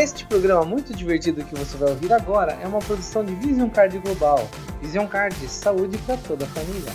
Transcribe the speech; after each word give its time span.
Este 0.00 0.24
programa 0.26 0.64
muito 0.64 0.94
divertido 0.94 1.42
que 1.42 1.56
você 1.56 1.76
vai 1.76 1.90
ouvir 1.90 2.12
agora 2.12 2.56
é 2.62 2.68
uma 2.68 2.78
produção 2.78 3.24
de 3.24 3.34
Vision 3.34 3.68
Card 3.68 3.98
Global. 3.98 4.48
Vision 4.80 5.06
Card, 5.08 5.34
saúde 5.48 5.98
para 6.06 6.16
toda 6.18 6.44
a 6.44 6.48
família. 6.48 6.92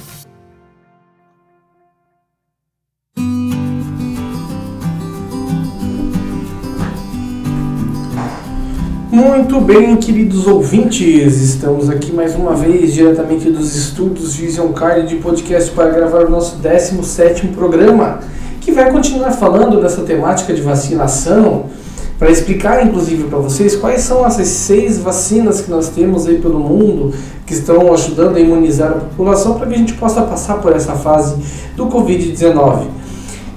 Muito 9.12 9.60
bem, 9.60 9.98
queridos 9.98 10.48
ouvintes, 10.48 11.42
estamos 11.42 11.90
aqui 11.90 12.14
mais 12.14 12.34
uma 12.36 12.56
vez 12.56 12.94
diretamente 12.94 13.52
dos 13.52 13.76
estúdios 13.76 14.34
Vision 14.34 14.72
Card 14.72 15.10
de 15.10 15.18
podcast 15.18 15.70
para 15.72 15.90
gravar 15.90 16.28
o 16.28 16.30
nosso 16.30 16.56
17 16.56 17.50
programa, 17.50 18.22
que 18.62 18.72
vai 18.72 18.90
continuar 18.90 19.34
falando 19.34 19.82
dessa 19.82 20.04
temática 20.04 20.54
de 20.54 20.62
vacinação, 20.62 21.70
para 22.18 22.32
explicar 22.32 22.86
inclusive 22.86 23.26
para 23.26 23.40
vocês 23.40 23.76
quais 23.76 24.02
são 24.02 24.26
essas 24.26 24.48
seis 24.48 24.98
vacinas 24.98 25.62
que 25.62 25.70
nós 25.70 25.90
temos 25.90 26.28
aí 26.28 26.38
pelo 26.40 26.60
mundo 26.60 27.14
que 27.46 27.54
estão 27.54 27.94
ajudando 27.94 28.38
a 28.38 28.40
imunizar 28.40 28.92
a 28.92 28.96
população 28.96 29.56
para 29.56 29.68
que 29.68 29.76
a 29.76 29.78
gente 29.78 29.94
possa 29.94 30.22
passar 30.22 30.56
por 30.56 30.74
essa 30.74 30.94
fase 30.94 31.36
do 31.76 31.88
Covid-19. 31.88 32.88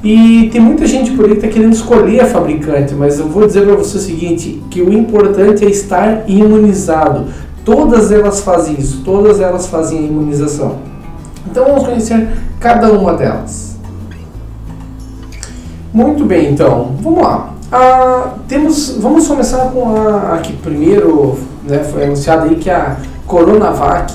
E 0.03 0.49
tem 0.53 0.61
muita 0.61 0.87
gente 0.87 1.11
por 1.13 1.25
aí 1.25 1.33
que 1.33 1.39
está 1.39 1.49
querendo 1.49 1.73
escolher 1.73 2.21
a 2.21 2.27
fabricante, 2.27 2.95
mas 2.95 3.19
eu 3.19 3.29
vou 3.29 3.47
dizer 3.47 3.65
para 3.65 3.75
você 3.75 3.97
o 3.97 4.01
seguinte, 4.01 4.63
que 4.71 4.81
o 4.81 4.93
importante 4.93 5.65
é 5.65 5.69
estar 5.69 6.29
imunizado. 6.29 7.27
Todas 7.65 8.13
elas 8.13 8.41
fazem 8.41 8.77
isso, 8.79 9.03
todas 9.05 9.41
elas 9.41 9.67
fazem 9.67 9.99
a 9.99 10.03
imunização. 10.03 10.79
Então 11.51 11.65
vamos 11.65 11.85
conhecer 11.85 12.29
cada 12.61 12.93
uma 12.93 13.15
delas. 13.15 13.77
Muito 15.93 16.25
bem, 16.25 16.53
então, 16.53 16.95
vamos 17.01 17.23
lá. 17.23 17.56
Ah, 17.71 18.35
temos, 18.47 18.97
vamos 19.01 19.27
começar 19.27 19.71
com 19.73 19.97
a, 19.97 20.35
a 20.35 20.39
que 20.39 20.53
primeiro 20.53 21.37
né, 21.67 21.83
foi 21.83 22.05
anunciada 22.05 22.45
aí, 22.45 22.55
que 22.55 22.71
é 22.71 22.75
a 22.75 22.97
Coronavac. 23.27 24.15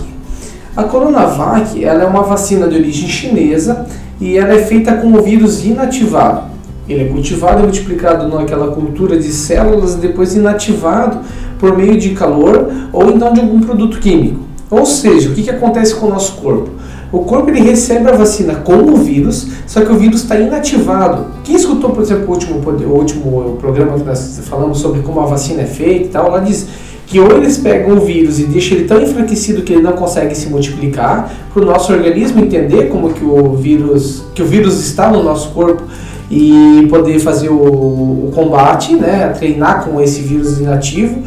A 0.75 0.83
Coronavac 0.83 1.83
ela 1.83 2.03
é 2.03 2.05
uma 2.05 2.23
vacina 2.23 2.65
de 2.69 2.75
origem 2.75 3.09
chinesa 3.09 3.85
e 4.21 4.37
ela 4.37 4.53
é 4.53 4.63
feita 4.63 4.93
com 4.93 5.11
o 5.11 5.21
vírus 5.21 5.65
inativado. 5.65 6.43
Ele 6.87 7.03
é 7.03 7.07
cultivado 7.09 7.59
e 7.59 7.63
multiplicado 7.63 8.27
naquela 8.29 8.71
cultura 8.71 9.17
de 9.19 9.31
células 9.33 9.95
e 9.95 9.97
depois 9.97 10.33
inativado 10.33 11.19
por 11.59 11.77
meio 11.77 11.97
de 11.97 12.11
calor 12.11 12.71
ou 12.93 13.11
então 13.11 13.33
de 13.33 13.41
algum 13.41 13.59
produto 13.59 13.99
químico. 13.99 14.45
Ou 14.69 14.85
seja, 14.85 15.29
o 15.29 15.33
que, 15.33 15.43
que 15.43 15.49
acontece 15.49 15.93
com 15.95 16.05
o 16.07 16.09
nosso 16.09 16.37
corpo? 16.37 16.69
O 17.11 17.19
corpo 17.19 17.49
ele 17.49 17.59
recebe 17.59 18.09
a 18.09 18.13
vacina 18.13 18.55
com 18.55 18.75
o 18.75 18.95
vírus, 18.95 19.47
só 19.67 19.81
que 19.81 19.91
o 19.91 19.97
vírus 19.97 20.21
está 20.21 20.39
inativado. 20.39 21.25
Quem 21.43 21.55
escutou, 21.55 21.89
por 21.89 22.01
exemplo, 22.01 22.25
o 22.27 22.31
último, 22.31 22.55
o 22.55 22.97
último 22.97 23.57
programa 23.59 23.97
que 23.97 24.05
nós 24.05 24.39
falamos 24.45 24.79
sobre 24.79 25.01
como 25.01 25.19
a 25.19 25.25
vacina 25.25 25.63
é 25.63 25.65
feita 25.65 26.05
e 26.05 26.07
tal, 26.07 26.31
lá 26.31 26.39
diz 26.39 26.67
que 27.11 27.19
ou 27.19 27.29
eles 27.35 27.57
pegam 27.57 27.97
o 27.97 27.99
vírus 27.99 28.39
e 28.39 28.45
deixam 28.45 28.77
ele 28.77 28.87
tão 28.87 29.01
enfraquecido 29.01 29.63
que 29.63 29.73
ele 29.73 29.81
não 29.81 29.91
consegue 29.91 30.33
se 30.33 30.47
multiplicar, 30.47 31.29
para 31.53 31.61
o 31.61 31.65
nosso 31.65 31.91
organismo 31.91 32.39
entender 32.39 32.87
como 32.87 33.11
que 33.11 33.25
o 33.25 33.53
vírus, 33.55 34.23
que 34.33 34.41
o 34.41 34.45
vírus 34.45 34.79
está 34.79 35.11
no 35.11 35.21
nosso 35.21 35.49
corpo 35.49 35.83
e 36.29 36.87
poder 36.89 37.19
fazer 37.19 37.49
o, 37.49 37.57
o 37.57 38.31
combate, 38.33 38.95
né, 38.95 39.27
treinar 39.37 39.83
com 39.83 39.99
esse 39.99 40.21
vírus 40.21 40.57
inativo, 40.61 41.21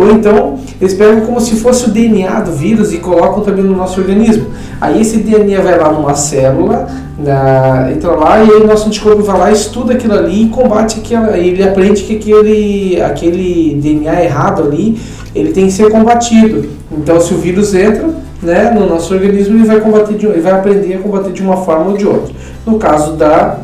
ou 0.00 0.12
então 0.12 0.58
eles 0.80 0.94
pegam 0.94 1.20
como 1.26 1.40
se 1.40 1.56
fosse 1.56 1.86
o 1.86 1.90
DNA 1.90 2.40
do 2.40 2.52
vírus 2.52 2.92
e 2.92 2.98
colocam 2.98 3.42
também 3.42 3.62
no 3.62 3.76
nosso 3.76 4.00
organismo. 4.00 4.46
Aí 4.80 5.00
esse 5.00 5.18
DNA 5.18 5.60
vai 5.60 5.78
lá 5.78 5.92
numa 5.92 6.14
célula, 6.14 6.88
na, 7.18 7.92
entra 7.92 8.12
lá 8.12 8.42
e 8.42 8.50
aí 8.50 8.62
o 8.62 8.66
nosso 8.66 8.86
anticorpo 8.86 9.22
vai 9.22 9.38
lá, 9.38 9.52
estuda 9.52 9.92
aquilo 9.92 10.14
ali 10.14 10.44
e 10.44 10.48
combate 10.48 11.00
aquela. 11.00 11.36
Ele 11.36 11.62
aprende 11.62 12.02
que 12.02 12.16
aquele, 12.16 13.00
aquele 13.02 13.78
DNA 13.80 14.24
errado 14.24 14.62
ali 14.62 14.98
ele 15.34 15.52
tem 15.52 15.66
que 15.66 15.72
ser 15.72 15.90
combatido. 15.90 16.68
Então, 16.90 17.20
se 17.20 17.32
o 17.34 17.36
vírus 17.36 17.74
entra 17.74 18.08
né, 18.42 18.70
no 18.70 18.86
nosso 18.86 19.12
organismo, 19.12 19.56
ele 19.56 19.66
vai, 19.66 19.80
combater 19.80 20.14
de, 20.14 20.26
ele 20.26 20.40
vai 20.40 20.52
aprender 20.52 20.94
a 20.94 20.98
combater 20.98 21.32
de 21.32 21.42
uma 21.42 21.58
forma 21.58 21.90
ou 21.90 21.96
de 21.96 22.06
outra. 22.06 22.34
No 22.66 22.78
caso 22.78 23.12
da 23.12 23.58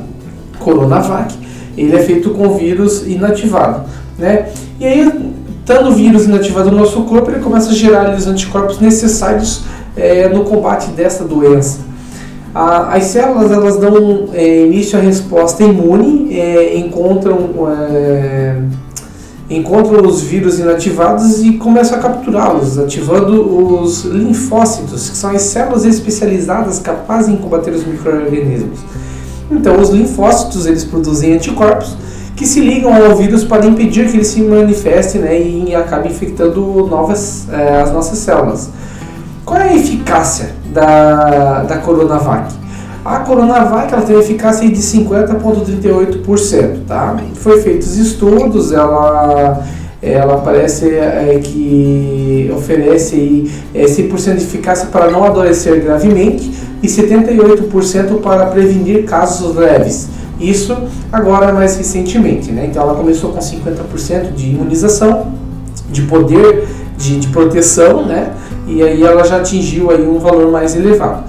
Coronavac, 0.59 1.35
ele 1.77 1.95
é 1.97 2.01
feito 2.01 2.31
com 2.31 2.57
vírus 2.57 3.07
inativado. 3.07 3.85
Né? 4.19 4.47
E 4.79 4.87
aí, 4.87 5.26
estando 5.67 5.89
o 5.89 5.93
vírus 5.93 6.27
inativado 6.27 6.71
no 6.71 6.79
nosso 6.79 7.03
corpo, 7.03 7.29
ele 7.29 7.41
começa 7.41 7.71
a 7.71 7.75
gerar 7.75 8.15
os 8.17 8.29
anticorpos 8.29 8.79
necessários 8.79 9.63
é, 9.97 10.29
no 10.29 10.45
combate 10.45 10.91
dessa 10.91 11.25
doença. 11.25 11.81
as 12.55 13.03
células 13.07 13.51
elas 13.51 13.77
dão 13.77 14.29
é, 14.33 14.65
início 14.65 14.97
à 14.97 15.03
resposta 15.03 15.65
imune, 15.65 16.39
é, 16.39 16.79
encontram 16.79 17.51
é, 17.69 18.63
encontram 19.51 20.07
os 20.07 20.23
vírus 20.23 20.61
inativados 20.61 21.43
e 21.43 21.55
começam 21.55 21.99
a 21.99 22.01
capturá-los, 22.01 22.79
ativando 22.79 23.81
os 23.83 24.05
linfócitos, 24.05 25.11
que 25.11 25.17
são 25.17 25.31
as 25.31 25.43
células 25.43 25.85
especializadas 25.85 26.79
capazes 26.79 27.29
em 27.29 27.37
combater 27.37 27.73
os 27.73 27.85
micro-organismos. 27.85 28.79
Então, 29.51 29.81
os 29.81 29.91
linfócitos 29.91 30.65
eles 30.67 30.85
produzem 30.85 31.35
anticorpos 31.35 31.97
que 32.37 32.47
se 32.47 32.61
ligam 32.61 32.95
ao 32.95 33.17
vírus 33.17 33.43
para 33.43 33.67
impedir 33.67 34.09
que 34.11 34.19
ele 34.19 34.25
se 34.25 34.41
manifeste 34.43 35.19
né, 35.19 35.41
e 35.41 35.75
acabe 35.75 36.09
infectando 36.09 36.87
novas, 36.87 37.49
é, 37.51 37.81
as 37.81 37.91
nossas 37.93 38.19
células. 38.19 38.71
Qual 39.45 39.59
é 39.59 39.71
a 39.71 39.75
eficácia 39.75 40.51
da, 40.73 41.63
da 41.63 41.79
Coronavac? 41.79 42.55
A 43.05 43.19
Coronavac 43.21 43.93
ela 43.93 44.03
tem 44.03 44.17
eficácia 44.19 44.69
de 44.69 44.77
50,38%, 44.77 46.85
tá? 46.87 47.17
Foi 47.35 47.61
feitos 47.63 47.97
estudos, 47.97 48.73
ela 48.73 49.65
ela 50.03 50.39
parece 50.39 50.91
é, 50.91 51.41
que 51.43 52.53
oferece 52.55 53.15
aí, 53.15 53.51
é, 53.75 53.87
100% 53.87 54.37
de 54.37 54.45
eficácia 54.45 54.89
para 54.89 55.11
não 55.11 55.25
adoecer 55.25 55.81
gravemente 55.81 56.53
e 56.83 56.87
78% 56.87 58.21
para 58.21 58.45
prevenir 58.47 59.05
casos 59.05 59.57
leves. 59.57 60.09
Isso 60.41 60.77
agora 61.13 61.53
mais 61.53 61.77
recentemente, 61.77 62.53
né? 62.53 62.67
Então 62.71 62.83
ela 62.83 62.95
começou 62.95 63.33
com 63.33 63.39
50% 63.39 64.35
de 64.35 64.51
imunização, 64.51 65.33
de 65.91 66.03
poder 66.03 66.67
de, 66.97 67.19
de 67.19 67.29
proteção, 67.29 68.05
né? 68.05 68.33
E 68.67 68.83
aí 68.83 69.03
ela 69.03 69.25
já 69.25 69.37
atingiu 69.37 69.91
aí 69.91 70.07
um 70.07 70.19
valor 70.19 70.51
mais 70.51 70.75
elevado. 70.75 71.25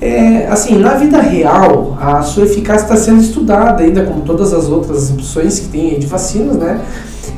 É, 0.00 0.46
assim, 0.48 0.78
na 0.78 0.94
vida 0.94 1.20
real, 1.20 1.98
a 2.00 2.22
sua 2.22 2.44
eficácia 2.44 2.84
está 2.84 2.96
sendo 2.96 3.20
estudada 3.20 3.82
ainda, 3.82 4.04
como 4.04 4.20
todas 4.20 4.52
as 4.52 4.68
outras 4.68 5.10
opções 5.10 5.58
que 5.58 5.68
tem 5.68 5.98
de 5.98 6.06
vacinas, 6.06 6.56
né? 6.56 6.80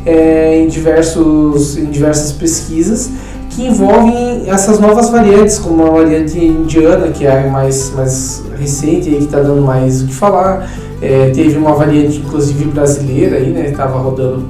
É, 0.05 0.59
em, 0.59 0.67
diversos, 0.67 1.77
em 1.77 1.87
diversas 1.87 2.33
pesquisas 2.33 3.11
que 3.51 3.67
envolvem 3.67 4.45
essas 4.47 4.79
novas 4.79 5.11
variantes, 5.11 5.59
como 5.59 5.85
a 5.85 5.91
variante 5.91 6.39
indiana, 6.39 7.09
que 7.09 7.27
é 7.27 7.47
a 7.47 7.49
mais, 7.49 7.93
mais 7.95 8.43
recente 8.59 9.11
e 9.11 9.17
que 9.17 9.25
está 9.25 9.41
dando 9.41 9.63
mais 9.63 10.03
o 10.03 10.07
que 10.07 10.15
falar. 10.15 10.71
É, 11.01 11.31
teve 11.31 11.57
uma 11.57 11.73
variante, 11.75 12.19
inclusive 12.19 12.65
brasileira, 12.67 13.37
aí, 13.37 13.51
né? 13.51 13.71
Estava 13.71 13.99
rodando 13.99 14.45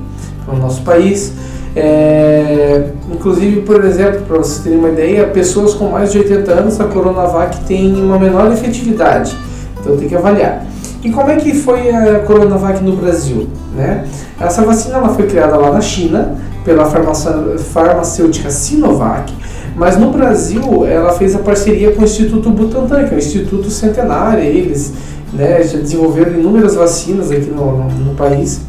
para 0.45 0.55
o 0.55 0.59
nosso 0.59 0.83
país. 0.83 1.33
É, 1.77 2.89
inclusive, 3.13 3.61
por 3.61 3.85
exemplo, 3.85 4.23
para 4.23 4.39
vocês 4.39 4.59
terem 4.59 4.79
uma 4.79 4.89
ideia, 4.89 5.27
pessoas 5.29 5.75
com 5.75 5.89
mais 5.89 6.11
de 6.11 6.19
80 6.19 6.53
anos, 6.53 6.81
a 6.81 6.85
Coronavac 6.85 7.61
tem 7.65 7.95
uma 7.95 8.19
menor 8.19 8.51
efetividade. 8.53 9.37
Então 9.81 9.97
tem 9.97 10.09
que 10.09 10.17
avaliar. 10.17 10.67
E 11.03 11.11
como 11.11 11.31
é 11.31 11.37
que 11.37 11.55
foi 11.55 11.91
a 11.91 12.21
Coronavac 12.21 12.83
no 12.83 12.97
Brasil? 12.97 13.49
Né? 13.75 14.05
Essa 14.39 14.63
vacina 14.63 14.99
ela 14.99 15.11
foi 15.11 15.27
criada 15.27 15.57
lá 15.57 15.71
na 15.71 15.81
China 15.81 16.37
pela 16.65 16.85
farmacêutica 16.85 18.51
Sinovac, 18.51 19.33
mas 19.75 19.97
no 19.97 20.11
Brasil 20.11 20.85
ela 20.87 21.13
fez 21.13 21.35
a 21.35 21.39
parceria 21.39 21.93
com 21.93 22.03
o 22.03 22.05
Instituto 22.05 22.51
Butantan, 22.51 23.05
que 23.05 23.15
é 23.15 23.17
o 23.17 23.19
Instituto 23.19 23.71
Centenário. 23.71 24.43
Eles 24.43 24.93
né, 25.33 25.63
já 25.63 25.79
desenvolveram 25.79 26.39
inúmeras 26.39 26.75
vacinas 26.75 27.31
aqui 27.31 27.51
no, 27.51 27.79
no, 27.79 27.91
no 27.91 28.15
país. 28.15 28.61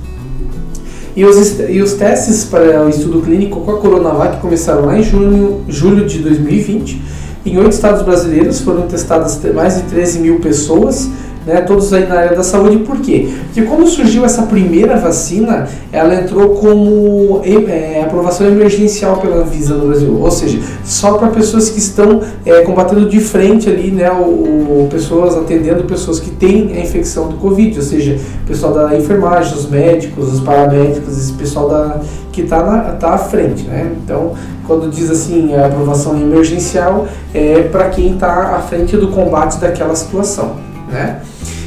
E 1.15 1.25
os, 1.25 1.59
e 1.59 1.81
os 1.81 1.93
testes 1.93 2.45
para 2.45 2.85
o 2.85 2.89
estudo 2.89 3.21
clínico 3.21 3.59
com 3.61 3.71
a 3.71 3.77
Coronavac 3.77 4.39
começaram 4.39 4.85
lá 4.85 4.97
em 4.97 5.03
junho, 5.03 5.61
julho 5.67 6.05
de 6.05 6.19
2020. 6.19 7.01
Em 7.45 7.57
oito 7.57 7.71
estados 7.71 8.03
brasileiros 8.03 8.61
foram 8.61 8.83
testadas 8.83 9.39
mais 9.53 9.75
de 9.75 9.81
13 9.83 10.19
mil 10.19 10.39
pessoas 10.39 11.09
né, 11.45 11.61
todos 11.61 11.91
aí 11.93 12.07
na 12.07 12.15
área 12.15 12.35
da 12.35 12.43
saúde. 12.43 12.77
Por 12.77 12.97
quê? 12.97 13.29
Porque 13.45 13.63
quando 13.63 13.87
surgiu 13.87 14.23
essa 14.25 14.43
primeira 14.43 14.97
vacina, 14.97 15.67
ela 15.91 16.15
entrou 16.15 16.49
como 16.49 17.41
é, 17.43 18.01
aprovação 18.03 18.47
emergencial 18.47 19.17
pela 19.17 19.37
Anvisa 19.37 19.73
no 19.75 19.87
Brasil, 19.87 20.19
ou 20.19 20.31
seja, 20.31 20.59
só 20.83 21.13
para 21.13 21.29
pessoas 21.29 21.69
que 21.69 21.79
estão 21.79 22.21
é, 22.45 22.61
combatendo 22.61 23.09
de 23.09 23.19
frente 23.19 23.69
ali, 23.69 23.91
né, 23.91 24.11
o, 24.11 24.23
o, 24.23 24.87
pessoas 24.89 25.35
atendendo 25.35 25.83
pessoas 25.83 26.19
que 26.19 26.29
têm 26.29 26.73
a 26.73 26.79
infecção 26.79 27.27
do 27.27 27.35
Covid, 27.35 27.77
ou 27.77 27.83
seja, 27.83 28.19
pessoal 28.45 28.73
da 28.73 28.97
enfermagem, 28.97 29.53
os 29.53 29.69
médicos, 29.69 30.33
os 30.33 30.39
paramédicos, 30.41 31.17
esse 31.17 31.33
pessoal 31.33 31.69
da, 31.69 31.99
que 32.31 32.41
está 32.41 32.61
tá 32.99 33.13
à 33.13 33.17
frente, 33.17 33.63
né? 33.63 33.91
Então, 34.03 34.33
quando 34.65 34.89
diz 34.89 35.09
assim 35.09 35.53
a 35.53 35.67
aprovação 35.67 36.19
emergencial, 36.19 37.07
é 37.33 37.63
para 37.63 37.89
quem 37.89 38.13
está 38.13 38.55
à 38.55 38.59
frente 38.59 38.95
do 38.95 39.09
combate 39.09 39.59
daquela 39.59 39.95
situação, 39.95 40.55
né? 40.91 41.21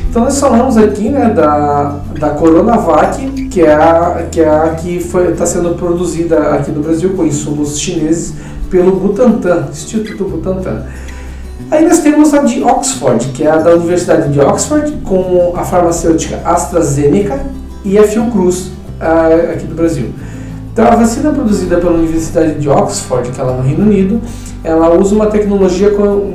Então 0.08 0.22
nós 0.22 0.38
falamos 0.38 0.76
aqui 0.76 1.08
né, 1.08 1.30
da, 1.30 1.98
da 2.20 2.30
Coronavac, 2.30 3.48
que 3.48 3.62
é 3.62 3.74
a 3.74 4.26
que, 4.30 4.40
é 4.40 4.48
a 4.48 4.68
que 4.76 4.96
está 4.96 5.44
sendo 5.44 5.74
produzida 5.74 6.54
aqui 6.54 6.70
no 6.70 6.80
Brasil 6.82 7.14
com 7.14 7.24
insumos 7.24 7.80
chineses 7.80 8.34
pelo 8.70 8.94
Butantan, 8.94 9.68
Instituto 9.72 10.24
Butantan. 10.24 10.84
Aí 11.70 11.84
nós 11.84 11.98
temos 12.00 12.32
a 12.32 12.42
de 12.42 12.62
Oxford, 12.62 13.26
que 13.28 13.42
é 13.42 13.50
a 13.50 13.56
da 13.56 13.74
Universidade 13.74 14.32
de 14.32 14.38
Oxford, 14.38 14.92
com 15.02 15.54
a 15.56 15.64
farmacêutica 15.64 16.40
AstraZeneca 16.44 17.40
e 17.84 17.98
a 17.98 18.04
Fiocruz, 18.04 18.70
aqui 19.52 19.66
do 19.66 19.74
Brasil. 19.74 20.12
Então 20.74 20.88
a 20.88 20.96
vacina 20.96 21.30
produzida 21.30 21.76
pela 21.76 21.92
Universidade 21.92 22.58
de 22.58 22.68
Oxford, 22.68 23.30
que 23.30 23.40
é 23.40 23.44
lá 23.44 23.56
no 23.56 23.62
Reino 23.62 23.84
Unido, 23.84 24.20
ela 24.64 24.92
usa 24.92 25.14
uma 25.14 25.26
tecnologia 25.26 25.92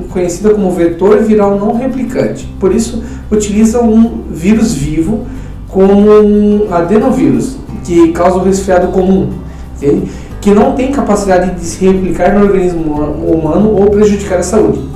conhecida 0.09 0.51
como 0.51 0.71
vetor 0.71 1.17
viral 1.17 1.59
não 1.59 1.77
replicante. 1.77 2.47
Por 2.57 2.73
isso, 2.73 3.03
utiliza 3.29 3.81
um 3.81 4.23
vírus 4.31 4.73
vivo 4.73 5.27
como 5.67 6.09
um 6.09 6.73
adenovírus, 6.73 7.57
que 7.83 8.13
causa 8.13 8.37
o 8.37 8.43
resfriado 8.45 8.87
comum, 8.93 9.29
que 10.39 10.51
não 10.51 10.71
tem 10.71 10.89
capacidade 10.89 11.59
de 11.59 11.65
se 11.65 11.85
replicar 11.85 12.33
no 12.33 12.45
organismo 12.45 12.93
humano 12.93 13.75
ou 13.75 13.89
prejudicar 13.89 14.39
a 14.39 14.43
saúde. 14.43 14.87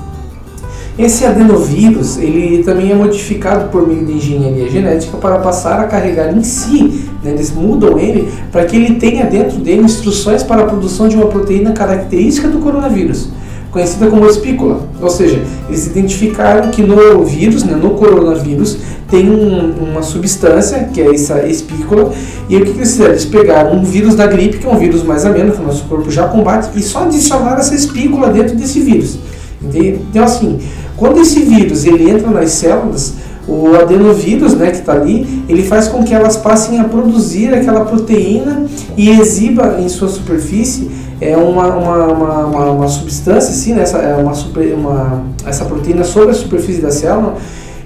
Esse 0.98 1.26
adenovírus 1.26 2.18
ele 2.18 2.64
também 2.64 2.92
é 2.92 2.96
modificado 2.96 3.70
por 3.70 3.88
meio 3.88 4.06
de 4.06 4.14
engenharia 4.14 4.70
genética 4.70 5.18
para 5.18 5.40
passar 5.40 5.80
a 5.80 5.86
carregar 5.86 6.32
em 6.32 6.44
si, 6.44 7.10
né, 7.24 7.32
eles 7.32 7.52
mudam 7.52 7.98
ele 7.98 8.32
para 8.52 8.64
que 8.66 8.76
ele 8.76 8.96
tenha 8.96 9.26
dentro 9.26 9.58
dele 9.58 9.82
instruções 9.82 10.44
para 10.44 10.62
a 10.62 10.66
produção 10.66 11.08
de 11.08 11.16
uma 11.16 11.26
proteína 11.26 11.72
característica 11.72 12.48
do 12.48 12.60
coronavírus, 12.60 13.30
conhecida 13.72 14.06
como 14.06 14.28
espícula. 14.28 14.88
Ou 15.02 15.10
seja, 15.10 15.42
eles 15.68 15.88
identificaram 15.88 16.70
que 16.70 16.84
no 16.84 17.24
vírus, 17.24 17.64
né, 17.64 17.76
no 17.76 17.92
coronavírus, 17.92 18.78
tem 19.10 19.32
um, 19.32 19.72
uma 19.72 20.04
substância, 20.04 20.90
que 20.94 21.02
é 21.02 21.12
essa 21.12 21.44
espícula, 21.48 22.14
e 22.48 22.56
o 22.56 22.64
que 22.64 22.70
eles 22.70 22.92
fizeram? 22.92 23.12
Eles 23.12 23.26
pegaram 23.26 23.76
um 23.78 23.84
vírus 23.84 24.14
da 24.14 24.28
gripe, 24.28 24.60
que 24.60 24.68
é 24.68 24.70
um 24.70 24.78
vírus 24.78 25.02
mais 25.02 25.26
ameno, 25.26 25.54
que 25.54 25.62
o 25.62 25.66
nosso 25.66 25.86
corpo 25.86 26.12
já 26.12 26.28
combate, 26.28 26.70
e 26.76 26.84
só 26.84 27.04
adicionaram 27.04 27.58
essa 27.58 27.74
espícula 27.74 28.30
dentro 28.30 28.56
desse 28.56 28.80
vírus. 28.80 29.18
Entende? 29.62 30.02
Então, 30.10 30.24
assim, 30.24 30.60
quando 31.04 31.20
esse 31.20 31.42
vírus 31.42 31.84
ele 31.84 32.10
entra 32.10 32.30
nas 32.30 32.52
células, 32.52 33.16
o 33.46 33.76
adenovírus, 33.76 34.54
né, 34.54 34.72
que 34.72 34.78
está 34.78 34.94
ali, 34.94 35.44
ele 35.50 35.62
faz 35.62 35.90
com 35.90 36.02
que 36.02 36.14
elas 36.14 36.38
passem 36.38 36.80
a 36.80 36.86
produzir 36.86 37.54
aquela 37.54 37.84
proteína 37.84 38.66
e 38.96 39.10
exiba 39.10 39.80
em 39.82 39.90
sua 39.90 40.08
superfície 40.08 40.90
é 41.20 41.36
uma, 41.36 41.68
uma, 41.76 42.06
uma, 42.08 42.72
uma, 42.72 42.88
substância, 42.88 43.50
assim, 43.50 43.74
né, 43.74 43.82
essa, 43.82 43.98
é 43.98 44.16
uma, 44.16 44.34
super, 44.34 44.74
uma, 44.74 45.24
essa 45.46 45.66
proteína 45.66 46.06
sobre 46.06 46.30
a 46.30 46.34
superfície 46.34 46.82
da 46.82 46.90
célula, 46.90 47.36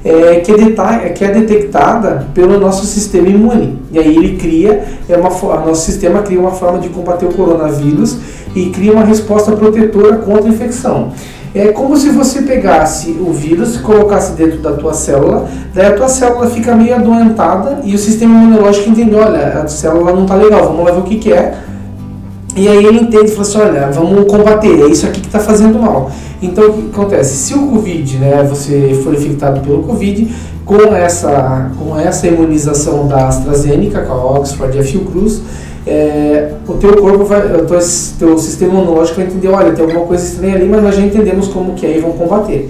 é, 0.05 0.35
que, 0.41 0.51
é 0.51 0.55
deta 0.55 1.09
que 1.09 1.25
é 1.25 1.31
detectada 1.31 2.27
pelo 2.35 2.59
nosso 2.59 2.85
sistema 2.85 3.27
imune. 3.27 3.79
E 3.91 3.97
aí 3.97 4.15
ele 4.15 4.37
cria, 4.37 4.83
é 5.09 5.17
uma, 5.17 5.29
nosso 5.65 5.85
sistema 5.85 6.21
cria 6.21 6.39
uma 6.39 6.51
forma 6.51 6.77
de 6.77 6.89
combater 6.89 7.25
o 7.25 7.33
coronavírus 7.33 8.15
e 8.55 8.67
cria 8.67 8.93
uma 8.93 9.03
resposta 9.03 9.51
protetora 9.53 10.17
contra 10.17 10.45
a 10.45 10.49
infecção. 10.49 11.11
É 11.55 11.69
como 11.69 11.97
se 11.97 12.09
você 12.09 12.41
pegasse 12.41 13.11
o 13.11 13.31
vírus 13.31 13.75
e 13.75 13.79
colocasse 13.79 14.33
dentro 14.33 14.59
da 14.59 14.73
tua 14.73 14.93
célula, 14.93 15.47
daí 15.73 15.87
a 15.87 15.93
tua 15.93 16.07
célula 16.07 16.47
fica 16.49 16.75
meio 16.75 16.95
adoentada 16.95 17.79
e 17.83 17.95
o 17.95 17.97
sistema 17.97 18.43
imunológico 18.43 18.89
entende, 18.89 19.15
olha, 19.15 19.61
a 19.63 19.67
célula 19.67 20.13
não 20.13 20.23
está 20.23 20.35
legal, 20.35 20.65
vamos 20.65 20.85
lá 20.85 20.91
ver 20.91 20.99
o 20.99 21.03
que, 21.03 21.17
que 21.17 21.33
é. 21.33 21.55
E 22.55 22.67
aí 22.67 22.85
ele 22.85 22.99
entende 23.01 23.25
e 23.25 23.29
fala 23.29 23.41
assim, 23.41 23.57
olha, 23.59 23.91
vamos 23.91 24.31
combater, 24.31 24.81
é 24.81 24.87
isso 24.87 25.05
aqui 25.05 25.21
que 25.21 25.27
está 25.27 25.39
fazendo 25.39 25.79
mal. 25.79 26.11
Então 26.41 26.69
o 26.69 26.73
que 26.73 26.89
acontece? 26.91 27.35
Se 27.35 27.53
o 27.53 27.67
Covid, 27.67 28.17
né, 28.17 28.43
você 28.47 28.99
for 29.03 29.13
infectado 29.13 29.61
pelo 29.61 29.83
Covid, 29.83 30.27
com 30.65 30.95
essa, 30.95 31.71
com 31.79 31.97
essa 31.97 32.27
imunização 32.27 33.07
da 33.07 33.27
AstraZeneca, 33.27 34.01
com 34.01 34.13
a 34.13 34.39
Oxford 34.39 34.75
e 34.75 34.79
a 34.79 34.83
Fiocruz, 34.83 35.41
é, 35.87 36.51
o 36.67 36.73
teu 36.73 36.97
corpo 36.97 37.23
vai, 37.23 37.39
o 37.39 37.65
teu, 37.65 37.79
teu 38.19 38.37
sistema 38.37 38.73
imunológico 38.73 39.15
vai 39.15 39.25
entender, 39.25 39.47
olha, 39.47 39.71
tem 39.71 39.85
alguma 39.85 40.05
coisa 40.05 40.25
estranha 40.25 40.55
ali, 40.55 40.67
mas 40.67 40.83
nós 40.83 40.95
já 40.95 41.01
entendemos 41.01 41.47
como 41.47 41.73
que 41.73 41.85
é 41.85 41.97
e 41.97 42.01
vão 42.01 42.11
combater. 42.11 42.69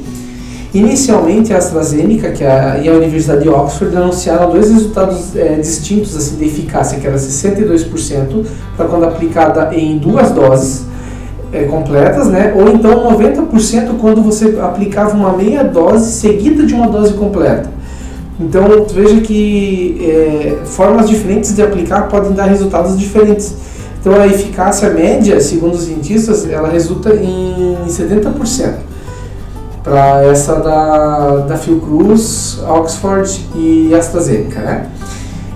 Inicialmente, 0.74 1.54
a 1.54 1.58
AstraZeneca 1.58 2.31
que 2.31 2.44
é 2.44 2.52
a, 2.52 2.78
e 2.78 2.88
a 2.88 2.94
Universidade 2.94 3.42
de 3.42 3.50
Oxford 3.50 3.96
anunciaram 3.96 4.52
dois 4.52 4.69
resultados 4.69 5.36
é, 5.36 5.56
distintos 5.56 6.16
assim, 6.16 6.36
de 6.36 6.46
eficácia, 6.46 7.00
que 7.00 7.08
era 7.08 7.16
62% 7.16 8.46
para 8.75 8.86
quando 8.86 9.06
aplicada 9.06 9.74
em 9.74 9.98
duas 9.98 10.31
doses 10.31 10.86
é, 11.52 11.64
completas, 11.64 12.28
né? 12.28 12.54
ou 12.56 12.69
então 12.69 13.10
90% 13.12 13.98
quando 14.00 14.22
você 14.22 14.60
aplicava 14.62 15.16
uma 15.16 15.36
meia 15.36 15.64
dose 15.64 16.12
seguida 16.12 16.66
de 16.66 16.74
uma 16.74 16.88
dose 16.88 17.14
completa. 17.14 17.77
Então, 18.39 18.86
veja 18.94 19.19
que 19.22 19.98
é, 20.00 20.66
formas 20.66 21.10
diferentes 21.10 21.56
de 21.56 21.62
aplicar 21.62 22.04
podem 22.07 22.34
dar 22.34 22.45
resultados 22.45 22.98
diferentes. 22.98 23.56
Então, 24.00 24.13
a 24.13 24.28
eficácia 24.28 24.89
média, 24.89 25.42
segundo 25.42 25.74
os 25.74 25.84
cientistas, 25.84 26.48
ela 26.48 26.69
resulta 26.69 27.16
em 27.16 27.75
70% 27.88 28.75
para 29.84 30.22
essa 30.24 30.56
da, 30.56 31.38
da 31.48 31.57
Fiocruz, 31.57 32.60
Oxford 32.68 33.50
e 33.56 33.95
AstraZeneca, 33.95 34.60
né? 34.60 34.88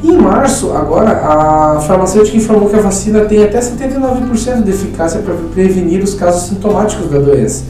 Em 0.03 0.17
março, 0.17 0.71
agora, 0.71 1.11
a 1.11 1.79
farmacêutica 1.81 2.35
informou 2.35 2.67
que 2.69 2.75
a 2.75 2.81
vacina 2.81 3.21
tem 3.25 3.43
até 3.43 3.59
79% 3.59 4.63
de 4.63 4.71
eficácia 4.71 5.19
para 5.19 5.35
prevenir 5.53 6.01
os 6.01 6.15
casos 6.15 6.49
sintomáticos 6.49 7.11
da 7.11 7.19
doença. 7.19 7.63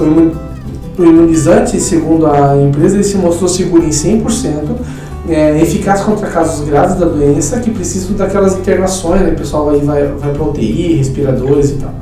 O 0.00 0.53
imunizante, 0.98 1.80
segundo 1.80 2.26
a 2.26 2.56
empresa, 2.56 2.96
ele 2.96 3.04
se 3.04 3.16
mostrou 3.16 3.48
seguro 3.48 3.84
em 3.84 3.90
100%, 3.90 4.76
é, 5.28 5.60
eficaz 5.62 6.02
contra 6.02 6.28
casos 6.28 6.66
graves 6.66 6.96
da 6.96 7.06
doença 7.06 7.58
que 7.60 7.70
precisam 7.70 8.16
daquelas 8.16 8.56
internações, 8.58 9.22
né? 9.22 9.30
o 9.30 9.36
pessoal 9.36 9.66
vai, 9.66 9.78
vai, 9.80 10.06
vai 10.06 10.32
para 10.32 10.42
UTI, 10.42 10.96
respiradores 10.96 11.70
e 11.70 11.74
tal. 11.74 11.94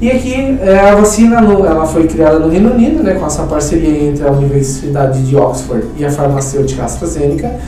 E 0.00 0.10
aqui 0.10 0.58
é, 0.60 0.78
a 0.78 0.94
vacina 0.94 1.40
no, 1.40 1.64
ela 1.64 1.86
foi 1.86 2.06
criada 2.06 2.38
no 2.38 2.48
Reino 2.48 2.72
Unido, 2.74 3.02
né, 3.02 3.14
com 3.14 3.24
essa 3.24 3.44
parceria 3.44 4.08
entre 4.08 4.26
a 4.26 4.30
Universidade 4.30 5.22
de 5.22 5.34
Oxford 5.34 5.86
e 5.96 6.04
a 6.04 6.10
farmacêutica 6.10 6.84
AstraZeneca. 6.84 7.58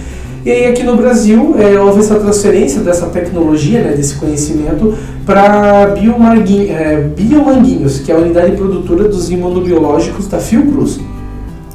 E 0.44 0.50
aí 0.50 0.67
aqui 0.67 0.82
no 0.85 0.96
Brasil 0.96 1.56
é, 1.58 1.79
houve 1.81 2.00
essa 2.00 2.14
transferência 2.14 2.81
dessa 2.81 3.06
tecnologia, 3.06 3.82
né, 3.82 3.93
desse 3.93 4.14
conhecimento, 4.14 4.94
para 5.26 5.94
é, 5.94 7.00
Biomanguinhos, 7.17 7.99
que 8.00 8.12
é 8.12 8.14
a 8.14 8.19
unidade 8.19 8.52
produtora 8.52 9.08
dos 9.08 9.31
imunobiológicos 9.31 10.29
da 10.29 10.38
Fiocruz. 10.38 11.00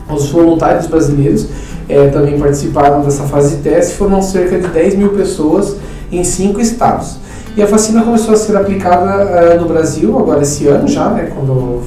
Os 0.10 0.30
voluntários 0.30 0.88
brasileiros 0.88 1.48
é, 1.89 2.07
também 2.07 2.39
participaram 2.39 3.01
dessa 3.01 3.24
fase 3.24 3.57
de 3.57 3.63
teste, 3.63 3.95
foram 3.95 4.21
cerca 4.21 4.57
de 4.57 4.68
10 4.68 4.95
mil 4.95 5.10
pessoas 5.10 5.75
em 6.12 6.24
cinco 6.24 6.62
estados. 6.62 7.18
E 7.56 7.62
a 7.62 7.65
vacina 7.65 8.01
começou 8.01 8.33
a 8.33 8.38
ser 8.38 8.56
aplicada 8.56 9.55
uh, 9.55 9.62
no 9.62 9.67
Brasil 9.67 10.17
agora 10.17 10.41
esse 10.41 10.67
ano 10.67 10.88
já, 10.88 11.10
né, 11.10 11.32
quando, 11.36 11.82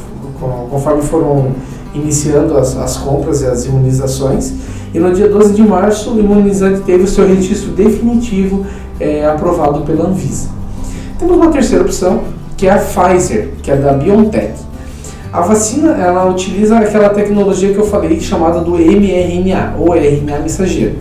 conforme 0.71 1.03
foram 1.03 1.53
iniciando 1.93 2.57
as, 2.57 2.77
as 2.77 2.97
compras 2.99 3.43
e 3.43 3.47
as 3.47 3.65
imunizações. 3.65 4.53
E 4.97 4.99
no 4.99 5.13
dia 5.13 5.29
12 5.29 5.53
de 5.53 5.61
março, 5.61 6.11
o 6.11 6.19
imunizante 6.19 6.81
teve 6.81 7.05
o 7.05 7.07
seu 7.07 7.29
registro 7.29 7.71
definitivo 7.73 8.65
é, 8.99 9.27
aprovado 9.27 9.83
pela 9.83 10.09
Anvisa. 10.09 10.49
Temos 11.19 11.37
uma 11.37 11.49
terceira 11.49 11.85
opção, 11.85 12.23
que 12.57 12.67
é 12.67 12.71
a 12.71 12.79
Pfizer, 12.79 13.51
que 13.63 13.71
é 13.71 13.77
da 13.77 13.93
BioNTech. 13.93 14.55
A 15.31 15.43
vacina 15.43 15.91
ela 15.99 16.25
utiliza 16.31 16.79
aquela 16.79 17.11
tecnologia 17.11 17.75
que 17.75 17.79
eu 17.79 17.85
falei 17.85 18.19
chamada 18.21 18.61
do 18.61 18.71
mRNA, 18.71 19.75
ou 19.79 19.95
RNA 19.95 20.39
mensageiro. 20.39 20.95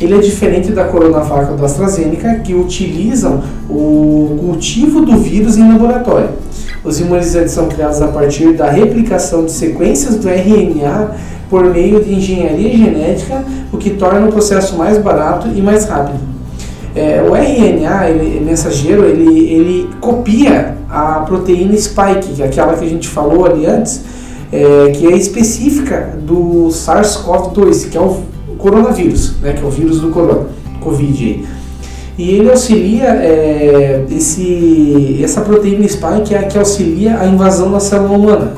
Ele 0.00 0.16
é 0.16 0.18
diferente 0.18 0.72
da 0.72 0.82
Coronavac 0.82 1.52
ou 1.52 1.56
da 1.56 1.66
AstraZeneca, 1.66 2.40
que 2.40 2.52
utilizam 2.52 3.44
o 3.70 4.38
cultivo 4.40 5.02
do 5.02 5.18
vírus 5.18 5.56
em 5.56 5.72
laboratório. 5.72 6.30
Os 6.82 6.98
imunizantes 6.98 7.52
são 7.52 7.68
criados 7.68 8.02
a 8.02 8.08
partir 8.08 8.54
da 8.54 8.68
replicação 8.68 9.44
de 9.44 9.52
sequências 9.52 10.16
do 10.16 10.28
RNA 10.28 11.35
por 11.48 11.64
meio 11.64 12.02
de 12.02 12.14
engenharia 12.14 12.76
genética, 12.76 13.44
o 13.72 13.76
que 13.76 13.90
torna 13.90 14.26
o 14.26 14.32
processo 14.32 14.76
mais 14.76 14.98
barato 14.98 15.48
e 15.54 15.60
mais 15.60 15.84
rápido. 15.86 16.18
É, 16.94 17.22
o 17.22 17.34
RNA 17.34 18.08
ele, 18.08 18.40
mensageiro 18.40 19.04
ele, 19.04 19.52
ele 19.52 19.90
copia 20.00 20.76
a 20.88 21.20
proteína 21.20 21.76
spike, 21.76 22.34
que 22.34 22.42
é 22.42 22.46
aquela 22.46 22.74
que 22.74 22.84
a 22.84 22.88
gente 22.88 23.06
falou 23.06 23.44
ali 23.44 23.66
antes, 23.66 24.02
é, 24.50 24.90
que 24.92 25.06
é 25.06 25.16
específica 25.16 26.16
do 26.22 26.68
SARS-CoV-2, 26.70 27.90
que 27.90 27.98
é 27.98 28.00
o 28.00 28.22
coronavírus, 28.56 29.36
né, 29.42 29.52
que 29.52 29.62
é 29.62 29.66
o 29.66 29.70
vírus 29.70 30.00
do 30.00 30.08
corona, 30.08 30.46
Covid. 30.80 31.44
E 32.18 32.30
ele 32.30 32.50
auxilia 32.50 33.08
é, 33.08 34.06
esse, 34.10 35.20
essa 35.22 35.42
proteína 35.42 35.86
spike 35.86 36.34
é 36.34 36.38
a 36.38 36.42
que 36.44 36.56
auxilia 36.56 37.20
a 37.20 37.26
invasão 37.26 37.70
da 37.70 37.78
célula 37.78 38.16
humana. 38.16 38.52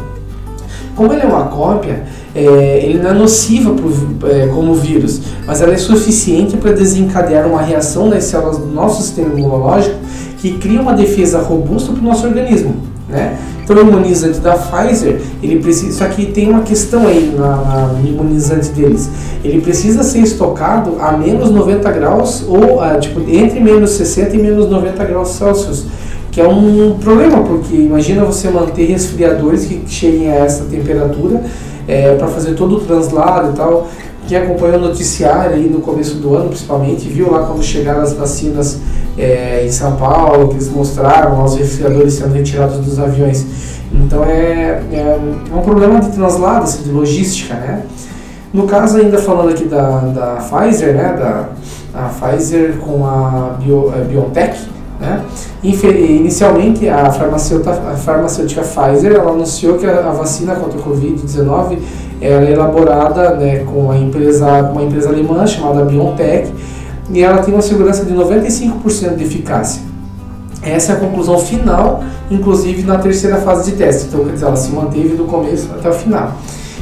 Como 0.95 1.12
ele 1.12 1.23
é 1.23 1.26
uma 1.26 1.47
cópia, 1.47 2.04
é, 2.47 2.85
ele 2.85 2.99
não 2.99 3.11
é 3.11 3.14
nociva 3.14 3.73
pro, 3.73 4.28
é, 4.28 4.47
como 4.49 4.75
vírus, 4.75 5.21
mas 5.47 5.61
ela 5.61 5.73
é 5.73 5.76
suficiente 5.76 6.57
para 6.57 6.73
desencadear 6.73 7.47
uma 7.47 7.61
reação 7.61 8.09
nas 8.09 8.25
células 8.25 8.59
do 8.59 8.66
nosso 8.66 9.02
sistema 9.02 9.38
imunológico 9.38 9.97
que 10.38 10.52
cria 10.59 10.80
uma 10.80 10.92
defesa 10.92 11.40
robusta 11.40 11.92
para 11.92 12.00
o 12.00 12.04
nosso 12.04 12.26
organismo. 12.26 12.76
né? 13.09 13.37
Então 13.64 13.76
o 13.76 13.80
imunizante 13.80 14.38
da 14.38 14.54
Pfizer, 14.54 15.21
ele 15.42 15.61
precisa, 15.61 15.99
só 15.99 16.07
que 16.07 16.26
tem 16.26 16.49
uma 16.49 16.62
questão 16.62 17.07
aí 17.07 17.35
na, 17.37 17.57
na, 17.92 18.00
imunizante 18.09 18.71
deles. 18.71 19.11
Ele 19.45 19.61
precisa 19.61 20.02
ser 20.02 20.21
estocado 20.21 20.97
a 20.99 21.12
menos 21.12 21.50
90 21.50 21.90
graus 21.92 22.45
ou 22.49 22.80
a, 22.80 22.97
tipo, 22.99 23.21
entre 23.28 23.61
menos 23.61 23.90
60 23.90 24.37
e 24.37 24.38
menos 24.38 24.71
90 24.71 25.04
graus 25.04 25.28
Celsius. 25.30 25.85
Que 26.30 26.40
é 26.40 26.49
um 26.49 26.97
problema, 26.99 27.42
porque 27.42 27.75
imagina 27.75 28.25
você 28.25 28.49
manter 28.49 28.87
resfriadores 28.87 29.66
que 29.66 29.83
cheguem 29.87 30.30
a 30.30 30.37
essa 30.37 30.64
temperatura 30.64 31.42
é, 31.88 32.14
para 32.14 32.28
fazer 32.28 32.54
todo 32.54 32.76
o 32.76 32.80
translado 32.80 33.52
e 33.52 33.57
tal. 33.57 33.88
Quem 34.28 34.37
acompanhou 34.37 34.76
o 34.76 34.80
noticiário 34.80 35.57
aí 35.57 35.71
no 35.71 35.80
começo 35.80 36.16
do 36.16 36.35
ano, 36.35 36.50
principalmente, 36.50 37.09
viu 37.09 37.33
lá 37.33 37.47
quando 37.47 37.62
chegaram 37.62 38.02
as 38.02 38.12
vacinas 38.12 38.78
é, 39.16 39.64
em 39.64 39.71
São 39.71 39.97
Paulo, 39.97 40.49
que 40.49 40.54
eles 40.54 40.68
mostraram 40.68 41.42
os 41.42 41.57
resfriadores 41.57 42.14
sendo 42.14 42.35
retirados 42.35 42.76
dos 42.76 42.99
aviões. 42.99 43.47
Então 43.90 44.23
é, 44.25 44.83
é, 44.92 45.18
um 45.50 45.62
problema 45.62 45.99
de 45.99 46.11
translado, 46.11 46.64
assim, 46.64 46.83
de 46.83 46.90
logística, 46.90 47.54
né? 47.54 47.83
No 48.52 48.66
caso, 48.66 48.99
ainda 48.99 49.18
falando 49.18 49.50
aqui 49.50 49.64
da, 49.64 49.99
da 50.00 50.37
Pfizer, 50.37 50.95
né, 50.95 51.14
da 51.18 51.49
a 51.95 52.09
Pfizer 52.09 52.76
com 52.78 53.04
a, 53.04 53.57
Bio, 53.59 53.92
a 53.92 54.04
BioNTech, 54.04 54.59
né? 55.00 55.25
Inicialmente, 55.62 56.88
a 56.88 57.11
farmacêutica, 57.11 57.71
a 57.71 57.97
farmacêutica 57.97 58.62
Pfizer 58.62 59.12
ela 59.12 59.31
anunciou 59.31 59.78
que 59.78 59.87
a, 59.87 60.09
a 60.09 60.12
vacina 60.12 60.55
contra 60.57 60.78
o 60.78 60.83
Covid-19 60.83 61.78
ela 62.21 62.45
é 62.45 62.52
elaborada 62.52 63.37
né, 63.37 63.59
com 63.61 63.90
a 63.90 63.97
empresa, 63.97 64.47
uma 64.73 64.83
empresa 64.83 65.09
alemã 65.09 65.47
chamada 65.47 65.85
BioNTech 65.85 66.52
e 67.11 67.23
ela 67.23 67.38
tem 67.43 67.55
uma 67.55 67.62
segurança 67.62 68.05
de 68.05 68.12
95% 68.12 69.17
de 69.17 69.25
eficácia. 69.25 69.83
Essa 70.62 70.93
é 70.93 70.97
a 70.97 70.99
conclusão 70.99 71.38
final, 71.38 72.02
inclusive 72.31 72.83
na 72.83 72.99
terceira 72.99 73.37
fase 73.37 73.71
de 73.71 73.76
teste. 73.76 74.09
Então, 74.09 74.25
quer 74.25 74.33
dizer, 74.33 74.47
ela 74.47 74.57
se 74.57 74.71
manteve 74.73 75.17
do 75.17 75.25
começo 75.25 75.69
até 75.73 75.88
o 75.88 75.93
final. 75.93 76.37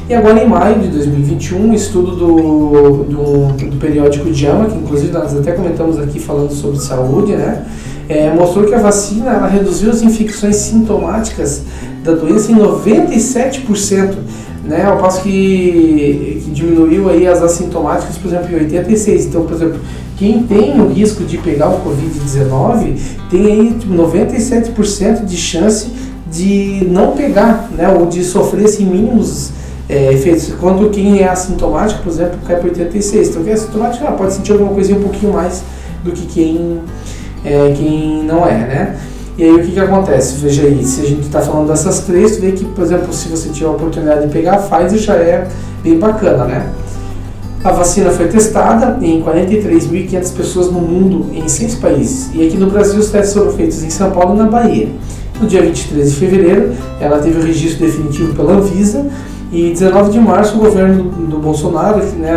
E 0.08 0.14
agora, 0.14 0.42
em 0.42 0.48
maio 0.48 0.80
de 0.80 0.88
2021, 0.88 1.68
um 1.68 1.74
estudo 1.74 2.12
do, 2.16 3.04
do, 3.04 3.70
do 3.70 3.76
periódico 3.76 4.32
JAMA, 4.32 4.66
que 4.66 4.78
inclusive 4.78 5.12
nós 5.12 5.36
até 5.36 5.52
comentamos 5.52 5.98
aqui 5.98 6.18
falando 6.18 6.52
sobre 6.52 6.78
saúde, 6.78 7.32
né? 7.36 7.66
É, 8.08 8.30
mostrou 8.30 8.66
que 8.66 8.74
a 8.74 8.78
vacina 8.78 9.30
ela 9.30 9.48
reduziu 9.48 9.90
as 9.90 10.02
infecções 10.02 10.56
sintomáticas 10.56 11.62
da 12.04 12.12
doença 12.12 12.52
em 12.52 12.56
97% 12.56 14.14
né? 14.66 14.84
Ao 14.84 14.98
passo 14.98 15.22
que, 15.22 16.42
que 16.44 16.50
diminuiu 16.50 17.08
aí 17.08 17.26
as 17.26 17.40
assintomáticas, 17.40 18.18
por 18.18 18.28
exemplo, 18.28 18.56
em 18.56 18.68
86%. 18.68 19.26
Então, 19.26 19.44
por 19.44 19.54
exemplo, 19.54 19.80
quem 20.16 20.42
tem 20.42 20.80
o 20.80 20.88
risco 20.88 21.24
de 21.24 21.38
pegar 21.38 21.68
o 21.68 21.80
Covid-19 21.82 22.96
tem 23.30 23.46
aí 23.46 23.74
tipo, 23.78 23.94
97% 23.94 25.24
de 25.24 25.36
chance 25.36 25.88
de 26.30 26.86
não 26.90 27.12
pegar, 27.12 27.70
né? 27.76 27.88
Ou 27.88 28.06
de 28.06 28.24
sofrer 28.24 28.64
assim, 28.64 28.84
mínimos 28.84 29.50
é, 29.88 30.12
efeitos. 30.12 30.52
Quando 30.60 30.90
quem 30.90 31.20
é 31.20 31.28
assintomático, 31.28 32.02
por 32.02 32.10
exemplo, 32.12 32.38
cai 32.44 32.56
para 32.56 32.68
86%. 32.70 33.28
Então, 33.28 33.42
quem 33.42 33.52
é 33.52 33.54
assintomático 33.54 34.04
ah, 34.06 34.12
pode 34.12 34.34
sentir 34.34 34.52
alguma 34.52 34.72
coisinha 34.72 34.98
um 34.98 35.02
pouquinho 35.02 35.32
mais 35.32 35.62
do 36.02 36.10
que 36.12 36.26
quem, 36.26 36.80
é, 37.46 37.72
quem 37.76 38.24
não 38.24 38.46
é, 38.46 38.58
né? 38.58 38.96
E 39.38 39.44
aí 39.44 39.54
o 39.54 39.62
que, 39.62 39.72
que 39.72 39.80
acontece? 39.80 40.36
Veja 40.36 40.62
aí, 40.62 40.82
se 40.84 41.02
a 41.02 41.04
gente 41.04 41.22
está 41.26 41.40
falando 41.40 41.68
dessas 41.68 42.00
três, 42.00 42.38
vê 42.38 42.52
que, 42.52 42.64
por 42.64 42.82
exemplo, 42.82 43.12
se 43.12 43.28
você 43.28 43.50
tiver 43.50 43.68
a 43.68 43.72
oportunidade 43.72 44.26
de 44.26 44.32
pegar 44.32 44.54
a 44.54 44.58
Pfizer 44.58 44.98
já 44.98 45.14
é 45.14 45.46
bem 45.82 45.98
bacana, 45.98 46.44
né? 46.44 46.66
A 47.62 47.70
vacina 47.70 48.10
foi 48.10 48.28
testada 48.28 49.04
em 49.04 49.22
43.500 49.22 50.36
pessoas 50.36 50.72
no 50.72 50.80
mundo, 50.80 51.26
em 51.34 51.46
seis 51.48 51.74
países. 51.74 52.30
E 52.34 52.46
aqui 52.46 52.56
no 52.56 52.70
Brasil 52.70 52.98
os 52.98 53.10
testes 53.10 53.34
foram 53.34 53.52
feitos 53.52 53.82
em 53.82 53.90
São 53.90 54.10
Paulo 54.10 54.34
e 54.34 54.38
na 54.38 54.46
Bahia. 54.46 54.88
No 55.40 55.46
dia 55.46 55.60
23 55.62 56.12
de 56.12 56.16
fevereiro, 56.16 56.72
ela 57.00 57.18
teve 57.18 57.38
o 57.38 57.42
registro 57.42 57.86
definitivo 57.86 58.34
pela 58.34 58.54
Anvisa 58.54 59.06
e 59.52 59.70
19 59.70 60.12
de 60.12 60.18
março 60.18 60.56
o 60.56 60.60
governo 60.60 61.04
do, 61.04 61.38
Bolsonaro, 61.38 62.02
né, 62.18 62.34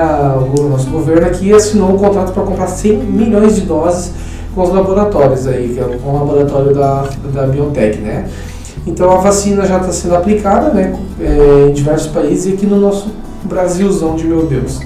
o 0.58 0.64
nosso 0.64 0.90
governo 0.90 1.28
aqui, 1.28 1.54
assinou 1.54 1.94
um 1.94 1.98
contrato 1.98 2.34
para 2.34 2.44
comprar 2.44 2.68
100 2.68 2.98
milhões 2.98 3.56
de 3.56 3.62
doses 3.62 4.12
com 4.54 4.62
os 4.62 4.74
laboratórios 4.74 5.48
aí, 5.48 5.70
que 5.70 5.80
é 5.80 6.00
laboratório 6.06 6.74
da, 6.74 7.06
da 7.34 7.46
BioNTech, 7.48 8.00
né? 8.00 8.28
Então 8.86 9.12
a 9.12 9.18
vacina 9.18 9.66
já 9.66 9.78
está 9.78 9.92
sendo 9.92 10.16
aplicada, 10.16 10.72
né, 10.72 10.98
é, 11.20 11.68
em 11.70 11.74
diversos 11.74 12.08
países 12.12 12.46
e 12.46 12.54
aqui 12.54 12.66
no 12.66 12.80
nosso 12.80 13.10
Brasilzão 13.44 14.16
de 14.16 14.26
meu 14.26 14.46
Deus. 14.46 14.80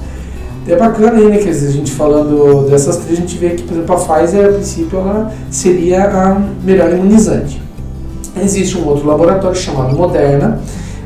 É 0.67 0.75
bacana 0.75 1.17
aí, 1.17 1.25
né, 1.25 1.37
que 1.37 1.49
a 1.49 1.53
gente 1.53 1.91
falando 1.91 2.69
dessas 2.69 2.97
três, 2.97 3.17
a 3.17 3.21
gente 3.21 3.37
vê 3.37 3.51
que, 3.51 3.63
por 3.63 3.73
exemplo, 3.73 3.95
a 3.95 3.97
Pfizer, 3.97 4.45
a 4.45 4.53
princípio, 4.53 4.99
ela 4.99 5.31
seria 5.49 6.05
a 6.05 6.41
melhor 6.63 6.91
imunizante. 6.91 7.61
Existe 8.41 8.77
um 8.77 8.87
outro 8.87 9.05
laboratório 9.07 9.55
chamado 9.55 9.95
Moderna, 9.95 10.59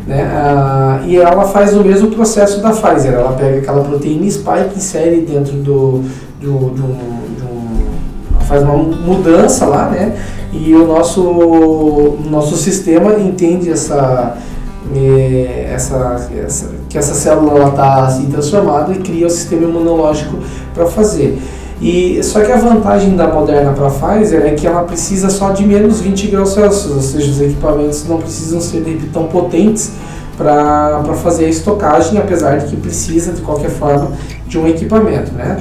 né, 0.06 1.02
e 1.06 1.18
ela 1.18 1.44
faz 1.46 1.76
o 1.76 1.84
mesmo 1.84 2.10
processo 2.12 2.62
da 2.62 2.72
Pfizer. 2.72 3.14
Ela 3.14 3.34
pega 3.34 3.58
aquela 3.58 3.84
proteína 3.84 4.30
spike, 4.30 4.78
insere 4.78 5.22
dentro 5.22 5.54
do, 5.58 6.04
do 6.40 6.74
faz 8.48 8.64
uma 8.64 8.78
mudança 8.78 9.66
lá, 9.66 9.90
né? 9.90 10.18
E 10.54 10.74
o 10.74 10.88
nosso, 10.88 12.18
nosso 12.30 12.56
sistema 12.56 13.20
entende 13.20 13.70
essa, 13.70 14.38
é, 14.96 15.72
essa, 15.74 16.30
essa 16.44 16.70
que 16.90 16.98
essa 16.98 17.14
célula 17.14 17.70
está 17.70 18.06
assim 18.06 18.26
transformada 18.28 18.94
e 18.94 18.98
cria 19.00 19.28
o 19.28 19.30
sistema 19.30 19.64
imunológico 19.64 20.38
para 20.74 20.86
fazer. 20.86 21.38
E 21.80 22.24
só 22.24 22.42
que 22.42 22.52
a 22.52 22.58
vantagem 22.58 23.16
da 23.16 23.28
Moderna 23.28 23.72
para 23.74 23.88
a 23.88 23.92
Pfizer 23.92 24.46
é 24.46 24.52
que 24.52 24.66
ela 24.66 24.82
precisa 24.82 25.30
só 25.30 25.52
de 25.52 25.64
menos 25.64 26.00
20 26.00 26.28
graus 26.28 26.54
Celsius, 26.54 26.96
ou 26.96 27.02
seja, 27.02 27.30
os 27.30 27.40
equipamentos 27.40 28.08
não 28.08 28.18
precisam 28.18 28.60
ser 28.60 28.84
tão 29.14 29.26
potentes 29.28 29.92
para 30.38 31.04
fazer 31.16 31.46
a 31.46 31.50
estocagem, 31.50 32.20
apesar 32.20 32.60
de 32.60 32.68
que 32.68 32.78
precisa 32.78 33.34
de 33.34 33.42
qualquer 33.42 33.72
forma 33.72 34.12
de 34.48 34.58
um 34.58 34.68
equipamento, 34.68 35.34
né? 35.34 35.58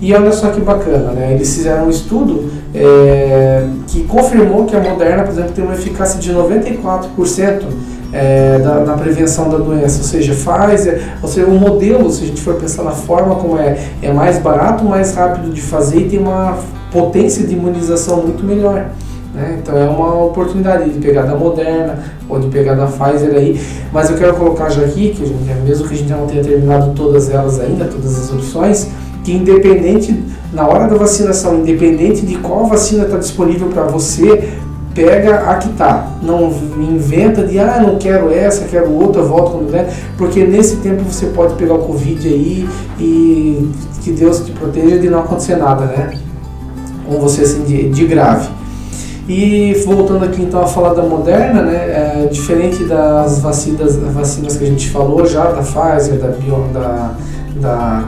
E 0.00 0.14
olha 0.14 0.32
só 0.32 0.50
que 0.50 0.60
bacana, 0.60 1.12
né? 1.12 1.32
Eles 1.34 1.52
fizeram 1.54 1.86
um 1.86 1.90
estudo 1.90 2.50
é, 2.74 3.66
que 3.88 4.04
confirmou 4.04 4.64
que 4.64 4.76
a 4.76 4.80
Moderna, 4.80 5.24
por 5.24 5.32
exemplo, 5.32 5.52
tem 5.52 5.64
uma 5.64 5.74
eficácia 5.74 6.20
de 6.20 6.32
94% 6.32 7.62
é, 8.12 8.58
da, 8.58 8.80
na 8.80 8.94
prevenção 8.94 9.48
da 9.48 9.58
doença, 9.58 9.98
ou 9.98 10.04
seja, 10.04 10.34
Pfizer, 10.34 11.02
ou 11.22 11.28
seja, 11.28 11.46
o 11.46 11.58
modelo, 11.58 12.10
se 12.10 12.24
a 12.24 12.26
gente 12.26 12.40
for 12.40 12.54
pensar 12.54 12.84
na 12.84 12.92
forma 12.92 13.34
como 13.36 13.58
é, 13.58 13.78
é 14.02 14.12
mais 14.12 14.38
barato, 14.38 14.84
mais 14.84 15.14
rápido 15.14 15.52
de 15.52 15.60
fazer 15.60 15.98
e 15.98 16.08
tem 16.08 16.18
uma 16.18 16.58
potência 16.92 17.46
de 17.46 17.54
imunização 17.54 18.22
muito 18.22 18.44
melhor. 18.44 18.86
Né? 19.34 19.58
Então 19.62 19.76
é 19.76 19.88
uma 19.88 20.24
oportunidade 20.24 20.90
de 20.90 20.98
pegar 20.98 21.22
da 21.22 21.34
Moderna 21.34 21.98
ou 22.32 22.40
de 22.40 22.48
pegar 22.48 22.74
da 22.74 22.86
Pfizer 22.86 23.34
aí, 23.34 23.60
mas 23.92 24.10
eu 24.10 24.16
quero 24.16 24.34
colocar 24.34 24.68
já 24.70 24.82
aqui, 24.82 25.10
que 25.10 25.26
gente, 25.26 25.42
mesmo 25.64 25.86
que 25.86 25.94
a 25.94 25.96
gente 25.96 26.10
não 26.10 26.26
tenha 26.26 26.42
terminado 26.42 26.92
todas 26.94 27.30
elas 27.30 27.60
ainda, 27.60 27.84
todas 27.84 28.18
as 28.18 28.32
opções, 28.32 28.88
que 29.22 29.32
independente, 29.32 30.18
na 30.52 30.66
hora 30.66 30.88
da 30.88 30.96
vacinação, 30.96 31.60
independente 31.60 32.26
de 32.26 32.36
qual 32.36 32.66
vacina 32.66 33.04
está 33.04 33.18
disponível 33.18 33.68
para 33.68 33.84
você, 33.84 34.48
pega 34.94 35.50
a 35.50 35.56
que 35.56 35.68
está. 35.68 36.12
Não 36.22 36.52
inventa 36.78 37.44
de, 37.44 37.58
ah, 37.58 37.80
não 37.80 37.98
quero 37.98 38.32
essa, 38.32 38.64
quero 38.66 38.90
outra, 38.92 39.22
volto 39.22 39.52
quando 39.52 39.70
der, 39.70 39.92
porque 40.16 40.44
nesse 40.44 40.76
tempo 40.76 41.02
você 41.04 41.26
pode 41.26 41.54
pegar 41.54 41.74
o 41.74 41.78
Covid 41.78 42.28
aí 42.28 42.68
e 42.98 43.70
que 44.02 44.10
Deus 44.12 44.40
te 44.40 44.52
proteja 44.52 44.98
de 44.98 45.08
não 45.08 45.20
acontecer 45.20 45.56
nada, 45.56 45.86
né? 45.86 46.18
Com 47.06 47.18
você 47.18 47.42
assim 47.42 47.62
de, 47.62 47.88
de 47.88 48.04
grave. 48.04 48.48
E 49.28 49.74
voltando 49.86 50.24
aqui 50.24 50.42
então 50.42 50.62
a 50.62 50.66
falar 50.66 50.94
da 50.94 51.02
Moderna, 51.02 51.62
né, 51.62 51.76
é, 51.76 52.11
diferente 52.26 52.84
das 52.84 53.40
vacinas, 53.40 53.96
vacinas 53.96 54.56
que 54.56 54.64
a 54.64 54.66
gente 54.66 54.90
falou 54.90 55.26
já, 55.26 55.44
da 55.44 55.62
Pfizer, 55.62 56.18
da, 56.18 56.28
Bio, 56.28 56.68
da 56.72 57.14
da, 57.62 58.04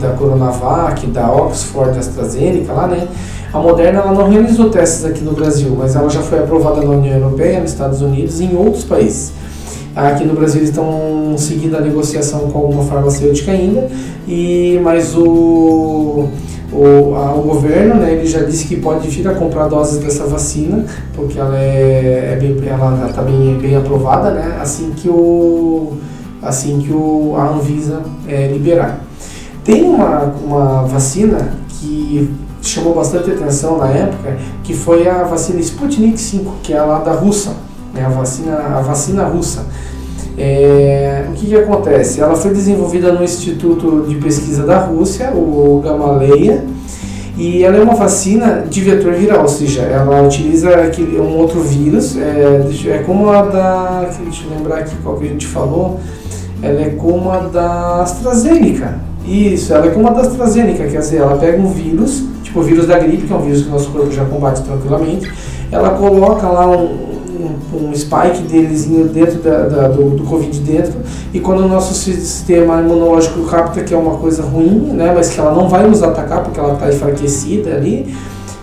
da 0.00 0.08
Coronavac, 0.10 1.06
da 1.08 1.30
Oxford 1.30 1.98
AstraZeneca 1.98 2.72
lá, 2.72 2.86
né? 2.86 3.08
A 3.52 3.58
Moderna 3.58 4.00
ela 4.00 4.12
não 4.12 4.30
realizou 4.30 4.70
testes 4.70 5.04
aqui 5.04 5.22
no 5.22 5.32
Brasil, 5.32 5.74
mas 5.76 5.94
ela 5.94 6.08
já 6.08 6.20
foi 6.20 6.38
aprovada 6.38 6.80
na 6.80 6.90
União 6.90 7.14
Europeia, 7.14 7.60
nos 7.60 7.72
Estados 7.72 8.00
Unidos 8.00 8.40
e 8.40 8.44
em 8.44 8.56
outros 8.56 8.84
países. 8.84 9.32
Aqui 9.94 10.24
no 10.24 10.34
Brasil 10.34 10.60
eles 10.60 10.70
estão 10.70 11.34
seguindo 11.36 11.76
a 11.76 11.80
negociação 11.80 12.50
com 12.50 12.58
alguma 12.60 12.82
farmacêutica 12.84 13.52
ainda, 13.52 13.90
e 14.26 14.80
mas 14.82 15.14
o, 15.14 16.28
o, 16.72 17.14
a, 17.14 17.34
o 17.34 17.42
governo 17.42 17.96
né, 17.96 18.12
ele 18.14 18.26
já 18.26 18.42
disse 18.42 18.66
que 18.66 18.76
pode 18.76 19.08
vir 19.08 19.28
a 19.28 19.34
comprar 19.34 19.68
doses 19.68 19.98
dessa 19.98 20.24
vacina, 20.24 20.84
porque 21.14 21.38
ela 21.38 21.58
é, 21.58 22.32
é 22.32 22.36
bem, 22.40 22.56
ela 22.66 23.06
está 23.08 23.22
bem, 23.22 23.58
bem 23.58 23.76
aprovada, 23.76 24.30
né, 24.30 24.58
assim 24.60 24.90
que 24.96 25.08
o 25.08 25.98
assim 26.42 26.80
que 26.80 26.92
o, 26.92 27.34
a 27.36 27.50
Anvisa 27.50 28.02
é, 28.26 28.48
liberar. 28.48 29.00
Tem 29.62 29.84
uma, 29.84 30.34
uma 30.44 30.82
vacina 30.82 31.52
que 31.68 32.34
chamou 32.60 32.94
bastante 32.94 33.30
atenção 33.30 33.78
na 33.78 33.88
época, 33.88 34.36
que 34.64 34.74
foi 34.74 35.08
a 35.08 35.22
vacina 35.22 35.60
Sputnik 35.60 36.18
5, 36.18 36.54
que 36.62 36.72
é 36.72 36.82
lá 36.82 36.98
da 36.98 37.12
Rússia, 37.12 37.52
né, 37.94 38.04
a, 38.04 38.08
vacina, 38.08 38.56
a 38.56 38.80
vacina 38.80 39.24
russa. 39.24 39.66
É, 40.36 41.26
o 41.28 41.32
que, 41.32 41.46
que 41.46 41.56
acontece? 41.56 42.20
Ela 42.20 42.34
foi 42.34 42.52
desenvolvida 42.52 43.12
no 43.12 43.22
Instituto 43.22 44.06
de 44.08 44.14
Pesquisa 44.16 44.64
da 44.64 44.78
Rússia, 44.78 45.30
o 45.30 45.80
Gamaleya, 45.84 46.64
E 47.36 47.64
ela 47.64 47.76
é 47.76 47.82
uma 47.82 47.94
vacina 47.94 48.64
de 48.68 48.80
vetor 48.82 49.14
viral, 49.14 49.42
ou 49.42 49.48
seja, 49.48 49.82
ela 49.82 50.22
utiliza 50.22 50.68
aquele, 50.74 51.18
um 51.18 51.36
outro 51.38 51.60
vírus, 51.60 52.16
é, 52.18 52.60
é 52.88 52.98
como 52.98 53.30
a 53.30 53.42
da. 53.42 54.10
Deixa 54.22 54.44
eu 54.44 54.56
lembrar 54.56 54.78
aqui 54.78 54.94
qual 55.02 55.16
que 55.16 55.24
a 55.24 55.28
gente 55.28 55.46
falou. 55.46 55.98
Ela 56.62 56.80
é 56.82 56.90
como 56.90 57.30
a 57.30 57.38
da 57.38 58.02
AstraZeneca. 58.02 59.00
Isso, 59.26 59.72
ela 59.72 59.86
é 59.86 59.90
como 59.90 60.08
a 60.08 60.10
da 60.10 60.20
AstraZeneca, 60.20 60.84
quer 60.84 60.98
dizer, 60.98 61.18
ela 61.18 61.36
pega 61.36 61.60
um 61.60 61.68
vírus, 61.68 62.24
tipo 62.42 62.60
o 62.60 62.62
vírus 62.62 62.86
da 62.86 62.98
gripe, 62.98 63.26
que 63.26 63.32
é 63.32 63.36
um 63.36 63.42
vírus 63.42 63.62
que 63.62 63.68
o 63.68 63.72
nosso 63.72 63.90
corpo 63.90 64.10
já 64.10 64.24
combate 64.24 64.62
tranquilamente, 64.62 65.32
ela 65.70 65.90
coloca 65.90 66.46
lá 66.48 66.68
um, 66.68 67.11
um, 67.44 67.94
spike 67.94 68.42
delezinho 68.50 69.08
dentro 69.08 69.40
da, 69.40 69.66
da, 69.68 69.88
do, 69.88 70.10
do 70.10 70.24
Covid 70.24 70.58
dentro, 70.60 71.00
e 71.32 71.40
quando 71.40 71.60
o 71.60 71.68
nosso 71.68 71.94
sistema 71.94 72.80
imunológico 72.80 73.42
capta 73.46 73.82
que 73.82 73.92
é 73.92 73.96
uma 73.96 74.16
coisa 74.16 74.42
ruim, 74.42 74.92
né, 74.92 75.12
mas 75.14 75.30
que 75.30 75.40
ela 75.40 75.54
não 75.54 75.68
vai 75.68 75.86
nos 75.86 76.02
atacar 76.02 76.42
porque 76.42 76.58
ela 76.58 76.74
está 76.74 76.88
enfraquecida 76.88 77.74
ali, 77.74 78.14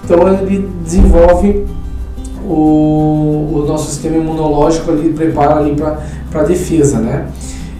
então 0.03 0.27
ele 0.27 0.69
desenvolve 0.83 1.65
o, 2.47 3.49
o 3.53 3.65
nosso 3.67 3.89
sistema 3.89 4.17
imunológico 4.17 4.91
ali, 4.91 5.09
prepara 5.13 5.57
ali 5.57 5.75
para 6.31 6.43
defesa, 6.43 6.99
né. 6.99 7.27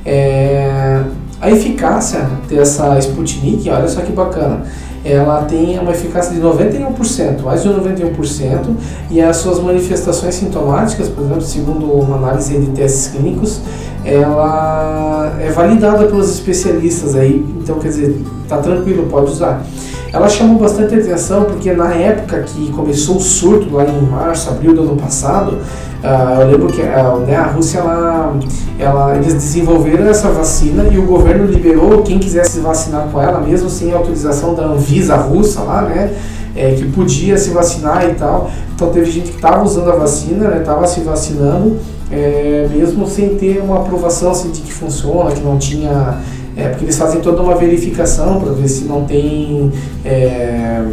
É, 0.06 1.02
a 1.42 1.50
eficácia 1.50 2.28
dessa 2.50 2.98
Sputnik, 3.00 3.70
olha 3.70 3.88
só 3.88 4.02
que 4.02 4.12
bacana, 4.12 4.64
ela 5.04 5.44
tem 5.44 5.80
uma 5.80 5.92
eficácia 5.92 6.34
de 6.34 6.42
91%, 6.42 7.42
mais 7.42 7.64
de 7.64 7.70
91%, 7.70 8.76
e 9.10 9.22
as 9.22 9.38
suas 9.38 9.60
manifestações 9.60 10.36
sintomáticas, 10.36 11.08
por 11.08 11.24
exemplo, 11.24 11.42
segundo 11.42 11.86
uma 11.86 12.18
análise 12.18 12.58
de 12.58 12.68
testes 12.72 13.08
clínicos, 13.08 13.62
ela 14.04 15.38
é 15.40 15.52
validada 15.52 16.06
pelos 16.06 16.30
especialistas 16.30 17.16
aí, 17.16 17.46
então 17.62 17.80
quer 17.80 17.90
dizer, 17.90 18.22
tá 18.48 18.58
tranquilo, 18.58 19.08
pode 19.10 19.32
usar. 19.32 19.64
Ela 20.12 20.28
chamou 20.28 20.58
bastante 20.58 20.96
atenção 20.96 21.44
porque 21.44 21.72
na 21.72 21.94
época 21.94 22.42
que 22.42 22.72
começou 22.72 23.18
o 23.18 23.22
surto, 23.22 23.74
lá 23.74 23.86
em 23.86 24.02
março, 24.02 24.50
abril 24.50 24.74
do 24.74 24.82
ano 24.82 24.96
passado, 24.96 25.60
uh, 26.04 26.42
eu 26.42 26.52
lembro 26.52 26.68
que 26.68 26.82
uh, 26.82 27.20
né, 27.26 27.36
a 27.36 27.48
Rússia, 27.48 27.80
ela, 27.80 28.36
ela, 28.78 29.16
eles 29.16 29.34
desenvolveram 29.34 30.08
essa 30.08 30.30
vacina 30.30 30.86
e 30.92 30.98
o 30.98 31.06
governo 31.06 31.46
liberou 31.46 32.02
quem 32.02 32.20
quisesse 32.20 32.60
vacinar 32.60 33.08
com 33.12 33.22
ela, 33.22 33.40
mesmo 33.42 33.70
sem 33.70 33.94
autorização 33.94 34.54
da 34.54 34.66
Anvisa 34.66 35.16
russa 35.16 35.62
lá, 35.62 35.84
né? 35.84 36.14
É, 36.56 36.74
que 36.74 36.86
podia 36.90 37.38
se 37.38 37.52
vacinar 37.52 38.10
e 38.10 38.16
tal. 38.16 38.50
Então 38.74 38.90
teve 38.90 39.10
gente 39.10 39.30
que 39.30 39.36
estava 39.36 39.64
usando 39.64 39.92
a 39.92 39.96
vacina, 39.96 40.58
estava 40.58 40.82
né, 40.82 40.88
se 40.88 41.00
vacinando, 41.02 41.78
é, 42.12 42.68
mesmo 42.70 43.08
sem 43.08 43.36
ter 43.36 43.62
uma 43.62 43.78
aprovação 43.78 44.32
assim, 44.32 44.50
de 44.50 44.62
que 44.62 44.74
funciona, 44.74 45.32
que 45.32 45.42
não 45.42 45.58
tinha 45.58 46.18
é, 46.60 46.68
porque 46.68 46.84
eles 46.84 46.98
fazem 46.98 47.22
toda 47.22 47.42
uma 47.42 47.56
verificação 47.56 48.42
para 48.42 48.52
ver 48.52 48.68
se 48.68 48.84
não 48.84 49.06
tem. 49.06 49.72
É, 50.04 50.84